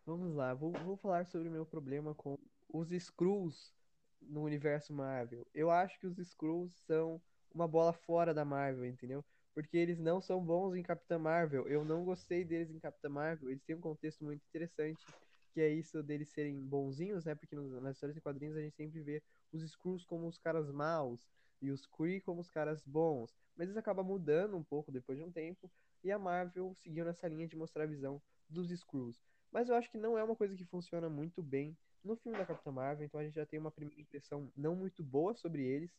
[0.05, 2.37] vamos lá, vou, vou falar sobre o meu problema com
[2.69, 3.73] os Skrulls
[4.21, 5.45] no universo Marvel.
[5.53, 7.21] Eu acho que os Skrulls são
[7.53, 9.23] uma bola fora da Marvel, entendeu?
[9.53, 11.67] Porque eles não são bons em Capitã Marvel.
[11.67, 13.49] Eu não gostei deles em Capitã Marvel.
[13.49, 15.05] Eles têm um contexto muito interessante,
[15.55, 17.33] que é isso deles serem bonzinhos, né?
[17.33, 21.25] Porque nas histórias em quadrinhos a gente sempre vê os Skrulls como os caras maus
[21.61, 23.33] e os Kree como os caras bons.
[23.55, 25.71] Mas isso acaba mudando um pouco depois de um tempo.
[26.03, 29.23] E a Marvel seguiu nessa linha de mostrar a visão dos Skrulls.
[29.49, 32.45] Mas eu acho que não é uma coisa que funciona muito bem no filme da
[32.45, 35.89] Capitã Marvel, então a gente já tem uma primeira impressão não muito boa sobre eles.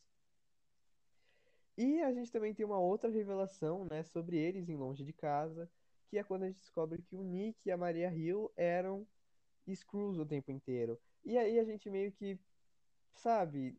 [1.75, 5.67] E a gente também tem uma outra revelação, né, sobre eles em Longe de Casa,
[6.09, 9.05] que é quando a gente descobre que o Nick e a Maria Hill eram
[9.71, 10.99] Skrulls o tempo inteiro.
[11.23, 12.39] E aí a gente meio que,
[13.15, 13.77] sabe,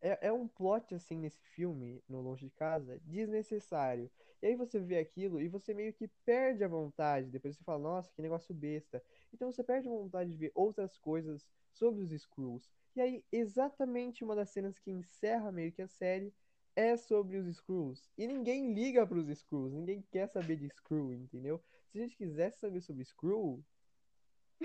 [0.00, 4.10] é, é um plot assim nesse filme, no Longe de Casa, desnecessário.
[4.42, 7.30] E aí você vê aquilo e você meio que perde a vontade.
[7.30, 9.02] Depois você fala, nossa, que negócio besta.
[9.32, 12.70] Então você perde a vontade de ver outras coisas sobre os Skrulls.
[12.94, 16.32] E aí, exatamente uma das cenas que encerra meio que a série
[16.76, 18.10] é sobre os Skrulls.
[18.18, 21.62] E ninguém liga para os Skrulls, ninguém quer saber de Skrull, entendeu?
[21.88, 23.64] Se a gente quisesse saber sobre Skrull,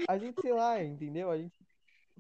[0.08, 1.30] a gente, sei lá, entendeu?
[1.30, 1.66] A gente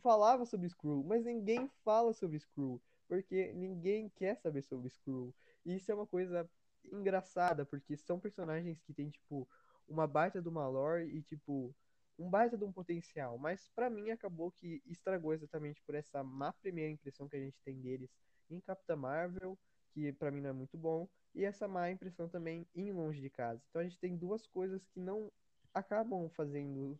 [0.01, 5.33] falava sobre Skrull, mas ninguém fala sobre Skrull, porque ninguém quer saber sobre Skrull.
[5.65, 6.49] E isso é uma coisa
[6.91, 9.47] engraçada, porque são personagens que têm, tipo,
[9.87, 11.75] uma baita de uma lore e, tipo,
[12.17, 13.37] um baita de um potencial.
[13.37, 17.61] Mas pra mim acabou que estragou exatamente por essa má primeira impressão que a gente
[17.63, 18.09] tem deles
[18.49, 19.57] em Capitã Marvel,
[19.91, 23.29] que pra mim não é muito bom, e essa má impressão também em Longe de
[23.29, 23.61] Casa.
[23.69, 25.31] Então a gente tem duas coisas que não
[25.73, 26.97] acabam fazendo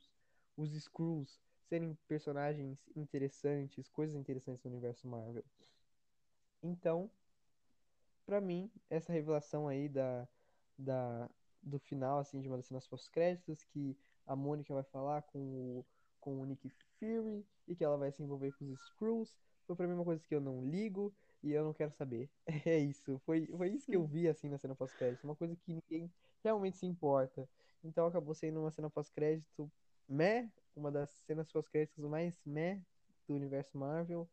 [0.60, 5.43] os, Skrulls serem personagens interessantes, coisas interessantes no universo Marvel.
[6.62, 7.10] Então,
[8.26, 10.28] pra mim, essa revelação aí da,
[10.78, 11.30] da,
[11.62, 15.86] do final, assim, de uma das cenas pós-créditos, que a Mônica vai falar com o,
[16.20, 19.88] com o Nick Fury e que ela vai se envolver com os Skrulls, foi pra
[19.88, 22.30] mim uma coisa que eu não ligo e eu não quero saber.
[22.66, 25.74] É isso, foi, foi isso que eu vi, assim, na cena pós-crédito, uma coisa que
[25.74, 26.12] ninguém
[26.43, 27.47] realmente se importa.
[27.84, 29.72] Então acabou sendo uma cena pós-crédito
[30.10, 32.82] meh, uma das cenas pós-créditos mais meh
[33.28, 34.30] do universo Marvel.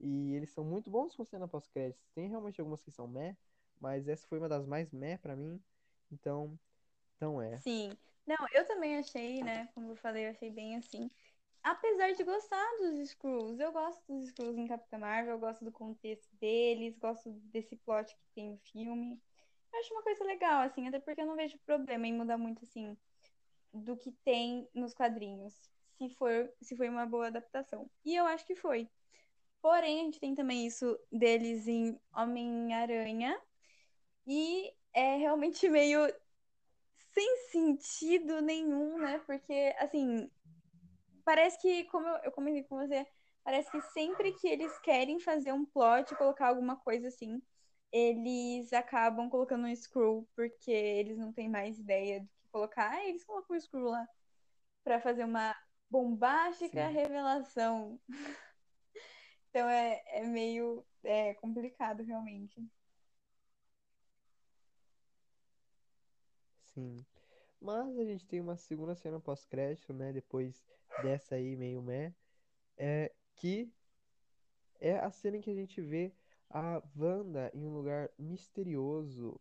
[0.00, 2.08] E eles são muito bons com cena pós-créditos.
[2.14, 3.36] Tem realmente algumas que são meh,
[3.80, 5.62] mas essa foi uma das mais meh pra mim.
[6.10, 6.58] Então,
[7.16, 7.60] então é.
[7.60, 7.96] Sim.
[8.26, 9.68] Não, eu também achei, né?
[9.74, 11.10] Como eu falei, eu achei bem assim.
[11.62, 15.70] Apesar de gostar dos Skrulls, eu gosto dos Skrulls em Capitã Marvel, eu gosto do
[15.70, 19.20] contexto deles, gosto desse plot que tem no filme.
[19.72, 22.64] Eu acho uma coisa legal, assim, até porque eu não vejo problema em mudar muito,
[22.64, 22.96] assim,
[23.72, 25.54] do que tem nos quadrinhos,
[25.96, 27.88] se for, se foi uma boa adaptação.
[28.04, 28.88] E eu acho que foi.
[29.60, 33.40] Porém, a gente tem também isso deles em Homem-Aranha,
[34.26, 36.00] e é realmente meio
[37.12, 39.20] sem sentido nenhum, né?
[39.26, 40.30] Porque, assim,
[41.24, 43.06] parece que, como eu, eu comentei com você,
[43.44, 47.42] parece que sempre que eles querem fazer um plot, colocar alguma coisa assim,
[47.90, 52.90] eles acabam colocando um screw, porque eles não têm mais ideia do que colocar.
[52.90, 54.06] Ah, eles colocam um screw lá
[54.84, 55.56] pra fazer uma
[55.90, 56.94] bombástica Sim.
[56.94, 58.00] revelação.
[59.54, 62.66] Então é, é meio é, complicado, realmente.
[66.72, 67.04] Sim.
[67.60, 70.10] Mas a gente tem uma segunda cena pós-crédito, né?
[70.10, 70.64] Depois
[71.02, 72.14] dessa aí, meio meh,
[72.78, 73.70] é que
[74.80, 76.14] é a cena em que a gente vê
[76.48, 79.38] a Wanda em um lugar misterioso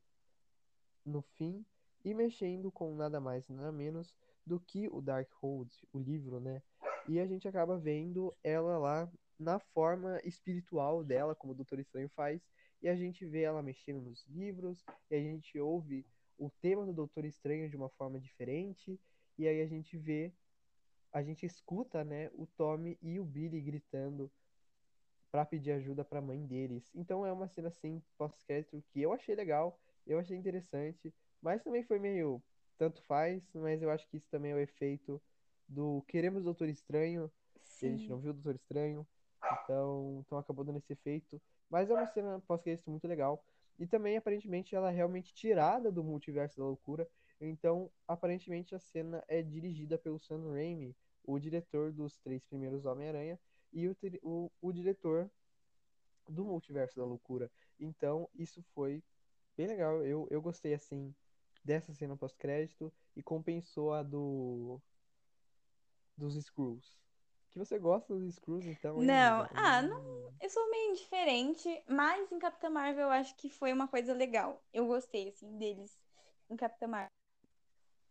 [1.06, 1.66] no fim
[2.04, 6.62] e mexendo com nada mais, nada menos do que o Darkhold, o livro, né?
[7.08, 12.10] E a gente acaba vendo ela lá na forma espiritual dela, como o Doutor Estranho
[12.10, 12.42] faz,
[12.82, 16.06] e a gente vê ela mexendo nos livros, e a gente ouve
[16.38, 19.00] o tema do Doutor Estranho de uma forma diferente,
[19.38, 20.32] e aí a gente vê,
[21.12, 24.32] a gente escuta, né, o Tommy e o Billy gritando
[25.32, 26.84] para pedir ajuda para a mãe deles.
[26.94, 31.84] Então é uma cena assim pós-crédito que eu achei legal, eu achei interessante, mas também
[31.84, 32.42] foi meio
[32.78, 35.22] tanto faz, mas eu acho que isso também é o efeito
[35.68, 37.32] do queremos Doutor Estranho,
[37.82, 38.24] e a gente não Sim.
[38.24, 39.08] viu o Doutor Estranho,
[39.64, 41.42] então, então acabou dando esse efeito.
[41.70, 43.44] Mas é uma cena pós-crédito muito legal.
[43.80, 47.08] E também, aparentemente, ela é realmente tirada do multiverso da loucura.
[47.40, 53.40] Então, aparentemente, a cena é dirigida pelo Sam Raimi, o diretor dos três primeiros Homem-Aranha,
[53.72, 55.30] e o, o, o diretor
[56.28, 57.50] do Multiverso da Loucura.
[57.80, 59.02] Então, isso foi
[59.56, 60.04] bem legal.
[60.06, 61.16] Eu, eu gostei, assim,
[61.64, 64.80] dessa cena pós-crédito e compensou a do
[66.18, 67.00] dos Skrulls.
[67.52, 72.32] Que você gosta dos Skrulls, então, Não, ah, não, Hum, eu sou meio indiferente, mas
[72.32, 74.64] em Capitã Marvel eu acho que foi uma coisa legal.
[74.74, 76.00] Eu gostei, assim, deles
[76.50, 77.12] em Capitã Marvel.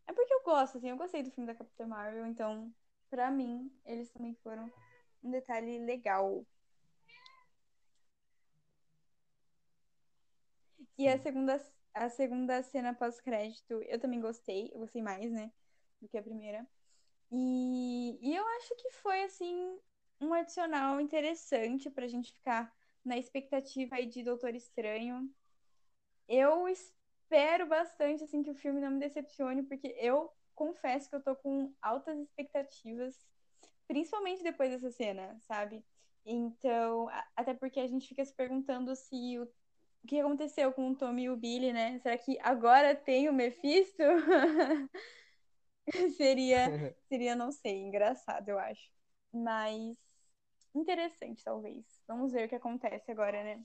[0.07, 2.73] É porque eu gosto, assim, eu gostei do filme da Capitã Marvel, então,
[3.09, 4.71] pra mim, eles também foram
[5.23, 6.45] um detalhe legal.
[10.99, 11.59] E a segunda,
[11.95, 15.51] a segunda cena pós-crédito, eu também gostei, eu gostei mais, né,
[16.01, 16.67] do que a primeira.
[17.31, 19.79] E, e eu acho que foi, assim,
[20.21, 22.73] um adicional interessante pra gente ficar
[23.05, 25.31] na expectativa aí de Doutor Estranho.
[26.29, 31.23] Eu espero bastante, assim, que o filme não me decepcione, porque eu confesso que eu
[31.23, 33.27] tô com altas expectativas,
[33.87, 35.85] principalmente depois dessa cena, sabe?
[36.25, 39.49] Então, até porque a gente fica se perguntando se o,
[40.05, 41.99] o que aconteceu com o Tommy e o Billy, né?
[42.01, 44.03] Será que agora tem o Mephisto?
[46.17, 46.67] Seria,
[47.09, 48.91] seria, não sei, engraçado, eu acho.
[49.33, 49.97] Mas
[50.75, 51.85] interessante, talvez.
[52.09, 53.65] Vamos ver o que acontece agora, né?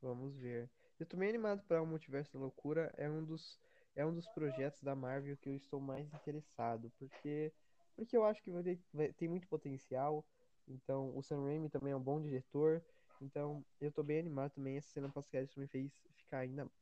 [0.00, 0.70] Vamos ver.
[1.00, 2.92] Eu tô meio animado para o Multiverso da Loucura.
[2.96, 3.58] É um dos,
[3.96, 7.52] é um dos projetos da Marvel que eu estou mais interessado, porque,
[7.96, 10.24] porque eu acho que vai ter, vai- tem muito potencial.
[10.68, 12.82] Então, o Sam Raimi também é um bom diretor.
[13.24, 14.76] Então, eu tô bem animado também.
[14.76, 16.74] Essa cena pós-crédito me fez ficar ainda mais.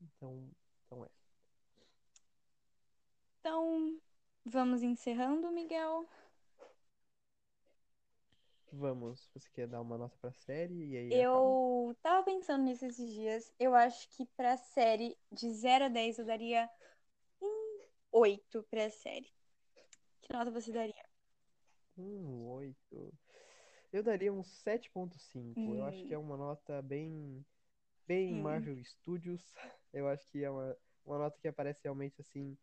[0.00, 0.50] Então,
[0.84, 1.08] então é.
[3.40, 3.98] Então,
[4.44, 6.06] vamos encerrando, Miguel.
[8.72, 9.30] Vamos.
[9.32, 11.40] Você quer dar uma nota pra série e aí acaba?
[11.40, 13.50] Eu tava pensando nisso esses dias.
[13.58, 16.68] Eu acho que pra série de 0 a 10 eu daria
[17.40, 17.80] um
[18.12, 19.32] 8 pra série.
[20.20, 21.06] Que nota você daria?
[21.96, 23.14] Um 8.
[23.96, 25.74] Eu daria um 7.5.
[25.74, 27.42] Eu acho que Hum, é uma nota bem
[28.06, 28.36] bem sim.
[28.36, 29.54] Marvel Studios.
[29.90, 32.58] Eu acho que é uma, uma nota que aparece realmente assim,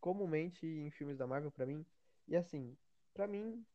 [0.00, 1.84] comumente em filmes da Marvel pra mim.
[2.28, 2.76] E assim,
[3.12, 3.66] pra mim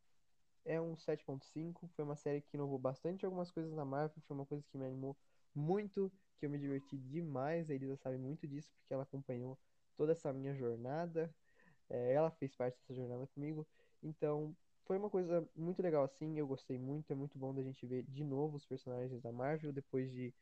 [0.66, 1.90] é um 7.5.
[1.96, 4.22] Foi uma série que inovou bastante algumas coisas na Marvel.
[4.28, 5.18] Foi uma coisa que me animou
[5.54, 7.70] muito, que eu me diverti demais.
[7.70, 9.60] A Elisa sabe muito disso, porque ela acompanhou
[9.98, 11.34] toda essa minha jornada.
[11.90, 13.68] É, ela fez parte dessa jornada comigo.
[14.02, 14.56] Então,
[14.86, 16.38] foi uma coisa muito legal assim.
[16.38, 17.12] Eu gostei muito.
[17.12, 20.34] É muito bom da gente ver de novo os personagens da Marvel depois de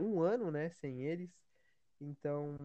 [0.00, 1.30] um ano, né, sem eles.
[2.00, 2.56] Então,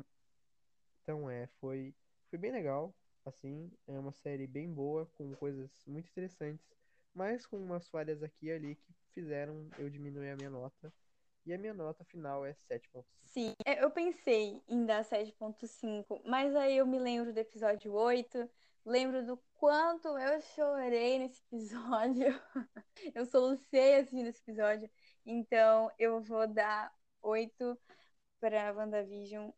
[1.01, 1.93] então é, foi,
[2.29, 2.93] foi bem legal.
[3.25, 6.65] Assim, é uma série bem boa, com coisas muito interessantes,
[7.13, 10.93] mas com umas falhas aqui e ali que fizeram eu diminuir a minha nota.
[11.45, 13.05] E a minha nota final é 7.5.
[13.25, 17.37] Sim, é, eu pensei em dar sete ponto cinco mas aí eu me lembro do
[17.37, 18.49] episódio oito
[18.87, 22.27] lembro do quanto eu chorei nesse episódio.
[23.13, 24.89] Eu solucei assistindo esse episódio.
[25.25, 27.77] Então eu vou dar 8
[28.39, 29.51] para WandaVision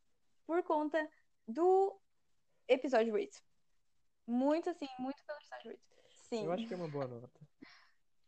[0.45, 1.07] por conta
[1.47, 1.97] do
[2.67, 3.41] episódio 8.
[4.27, 5.79] Muito assim, muito pelo episódio 8.
[6.31, 7.39] Eu acho Sim, que é uma boa nota.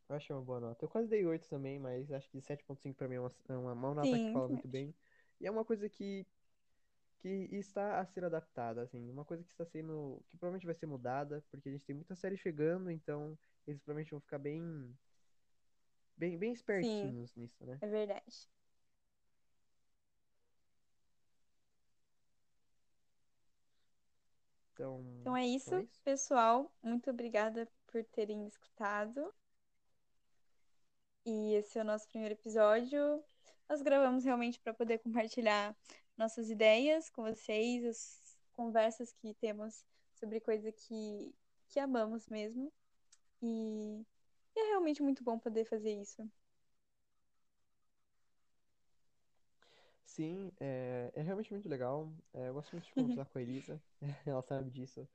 [0.07, 0.85] Eu acho que é uma boa nota.
[0.85, 3.73] Eu quase dei 8 também, mas acho que 7.5 pra mim é uma, é uma,
[3.73, 4.95] uma nota que sim, fala também muito bem.
[5.39, 6.25] E é uma coisa que
[7.21, 10.87] que está a ser adaptada, assim, uma coisa que está sendo, que provavelmente vai ser
[10.87, 14.91] mudada, porque a gente tem muita série chegando, então eles provavelmente vão ficar bem,
[16.17, 17.77] bem, bem espertinhos nisso, né?
[17.79, 18.49] É verdade.
[24.73, 26.01] Então, Então é isso, então é isso.
[26.03, 26.71] pessoal.
[26.81, 29.31] Muito obrigada por terem escutado.
[31.25, 33.23] E esse é o nosso primeiro episódio.
[33.69, 35.75] Nós gravamos realmente para poder compartilhar
[36.17, 39.83] nossas ideias com vocês, as conversas que temos
[40.13, 41.33] sobre coisa que,
[41.69, 42.71] que amamos mesmo.
[43.41, 44.05] E,
[44.55, 46.29] e é realmente muito bom poder fazer isso.
[50.05, 52.11] Sim, é, é realmente muito legal.
[52.33, 53.81] É, eu gosto muito de conversar com a Elisa,
[54.25, 55.07] ela sabe disso.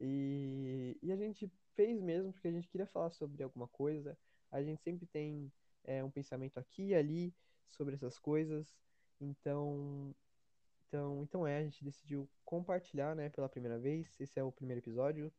[0.00, 4.16] E, e a gente fez mesmo porque a gente queria falar sobre alguma coisa.
[4.50, 5.50] A gente sempre tem
[5.84, 7.34] é, um pensamento aqui e ali
[7.70, 8.76] sobre essas coisas.
[9.20, 10.14] Então,
[10.88, 14.14] então, então é, a gente decidiu compartilhar, né, pela primeira vez.
[14.20, 15.32] Esse é o primeiro episódio.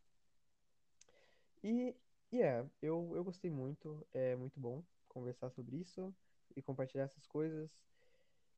[1.64, 1.96] E,
[2.32, 4.06] e é, eu, eu gostei muito.
[4.14, 6.14] É muito bom conversar sobre isso
[6.56, 7.72] e compartilhar essas coisas.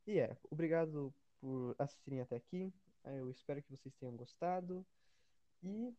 [0.05, 2.73] E é, obrigado por assistirem até aqui.
[3.03, 4.85] É, Eu espero que vocês tenham gostado.
[5.63, 5.93] E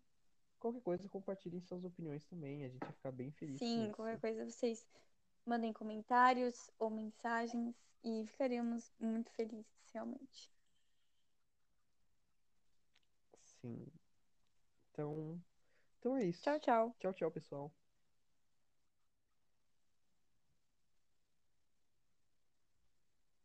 [0.58, 2.64] qualquer coisa, compartilhem suas opiniões também.
[2.64, 4.86] A gente vai ficar bem feliz com Sim, qualquer coisa vocês
[5.46, 7.74] mandem comentários ou mensagens
[8.04, 10.50] e ficaríamos muito felizes, realmente.
[13.68, 13.86] Sim.
[14.92, 15.42] Então,
[15.98, 16.42] então é isso.
[16.42, 16.96] Tchau, tchau.
[16.98, 17.72] Tchau, tchau, pessoal.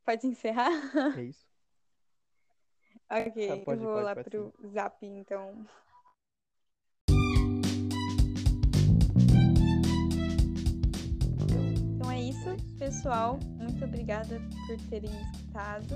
[0.06, 0.72] Pode encerrar?
[1.18, 1.46] É isso.
[3.10, 5.68] Ok, Ah, pode, eu vou pode, lá pode pro zap, então.
[11.96, 12.78] Então, é isso.
[12.80, 13.38] pessoal.
[13.60, 15.96] Muito obrigada por terem escutado.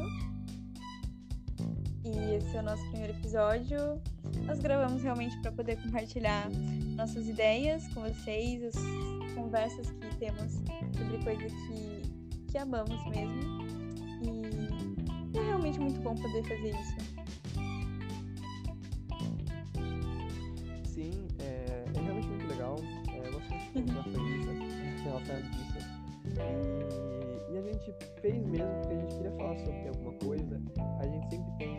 [2.06, 4.02] E esse é o nosso primeiro episódio.
[4.46, 6.50] Nós gravamos realmente para poder compartilhar
[6.96, 10.54] nossas ideias com vocês, as conversas que temos
[10.98, 13.68] sobre coisa que, que amamos mesmo.
[14.24, 16.96] E é realmente muito bom poder fazer isso.
[20.86, 22.76] Sim, é, é realmente muito legal.
[23.10, 23.40] É, eu
[23.76, 25.78] muito de sabe disso.
[26.36, 30.62] E, e a gente fez mesmo porque a gente queria falar sobre alguma coisa.
[31.00, 31.78] A gente sempre tem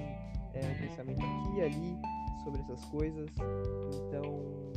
[0.55, 2.18] é, um pensamento aqui e ali
[2.49, 3.31] sobre essas coisas.
[3.37, 4.73] Então,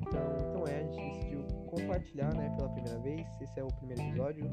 [0.00, 3.26] então, então é, a gente decidiu compartilhar, né, pela primeira vez.
[3.40, 4.48] Esse é o primeiro episódio.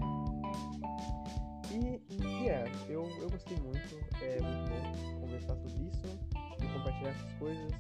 [1.72, 4.00] E, e é, eu, eu gostei muito.
[4.24, 6.02] É muito bom conversar sobre isso
[6.62, 7.72] e compartilhar essas coisas.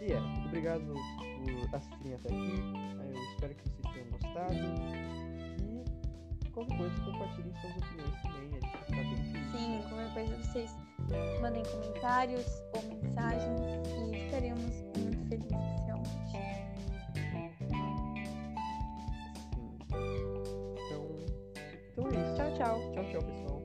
[0.00, 3.14] E é, obrigado por assistirem até aqui.
[3.14, 4.54] Eu espero que vocês tenham gostado.
[6.44, 8.48] E qualquer coisa, compartilhem suas opiniões também.
[8.48, 9.52] A gente ficar bem feliz.
[9.52, 10.87] Sim, qualquer coisa vocês
[11.40, 13.60] mandem comentários ou mensagens
[14.12, 15.52] e ficaríamos muito felizes,
[15.86, 16.32] realmente.
[17.14, 17.48] Sim.
[20.86, 21.02] Então,
[21.92, 22.34] então é isso.
[22.36, 22.92] Tchau, tchau.
[22.92, 23.57] Tchau, tchau, pessoal.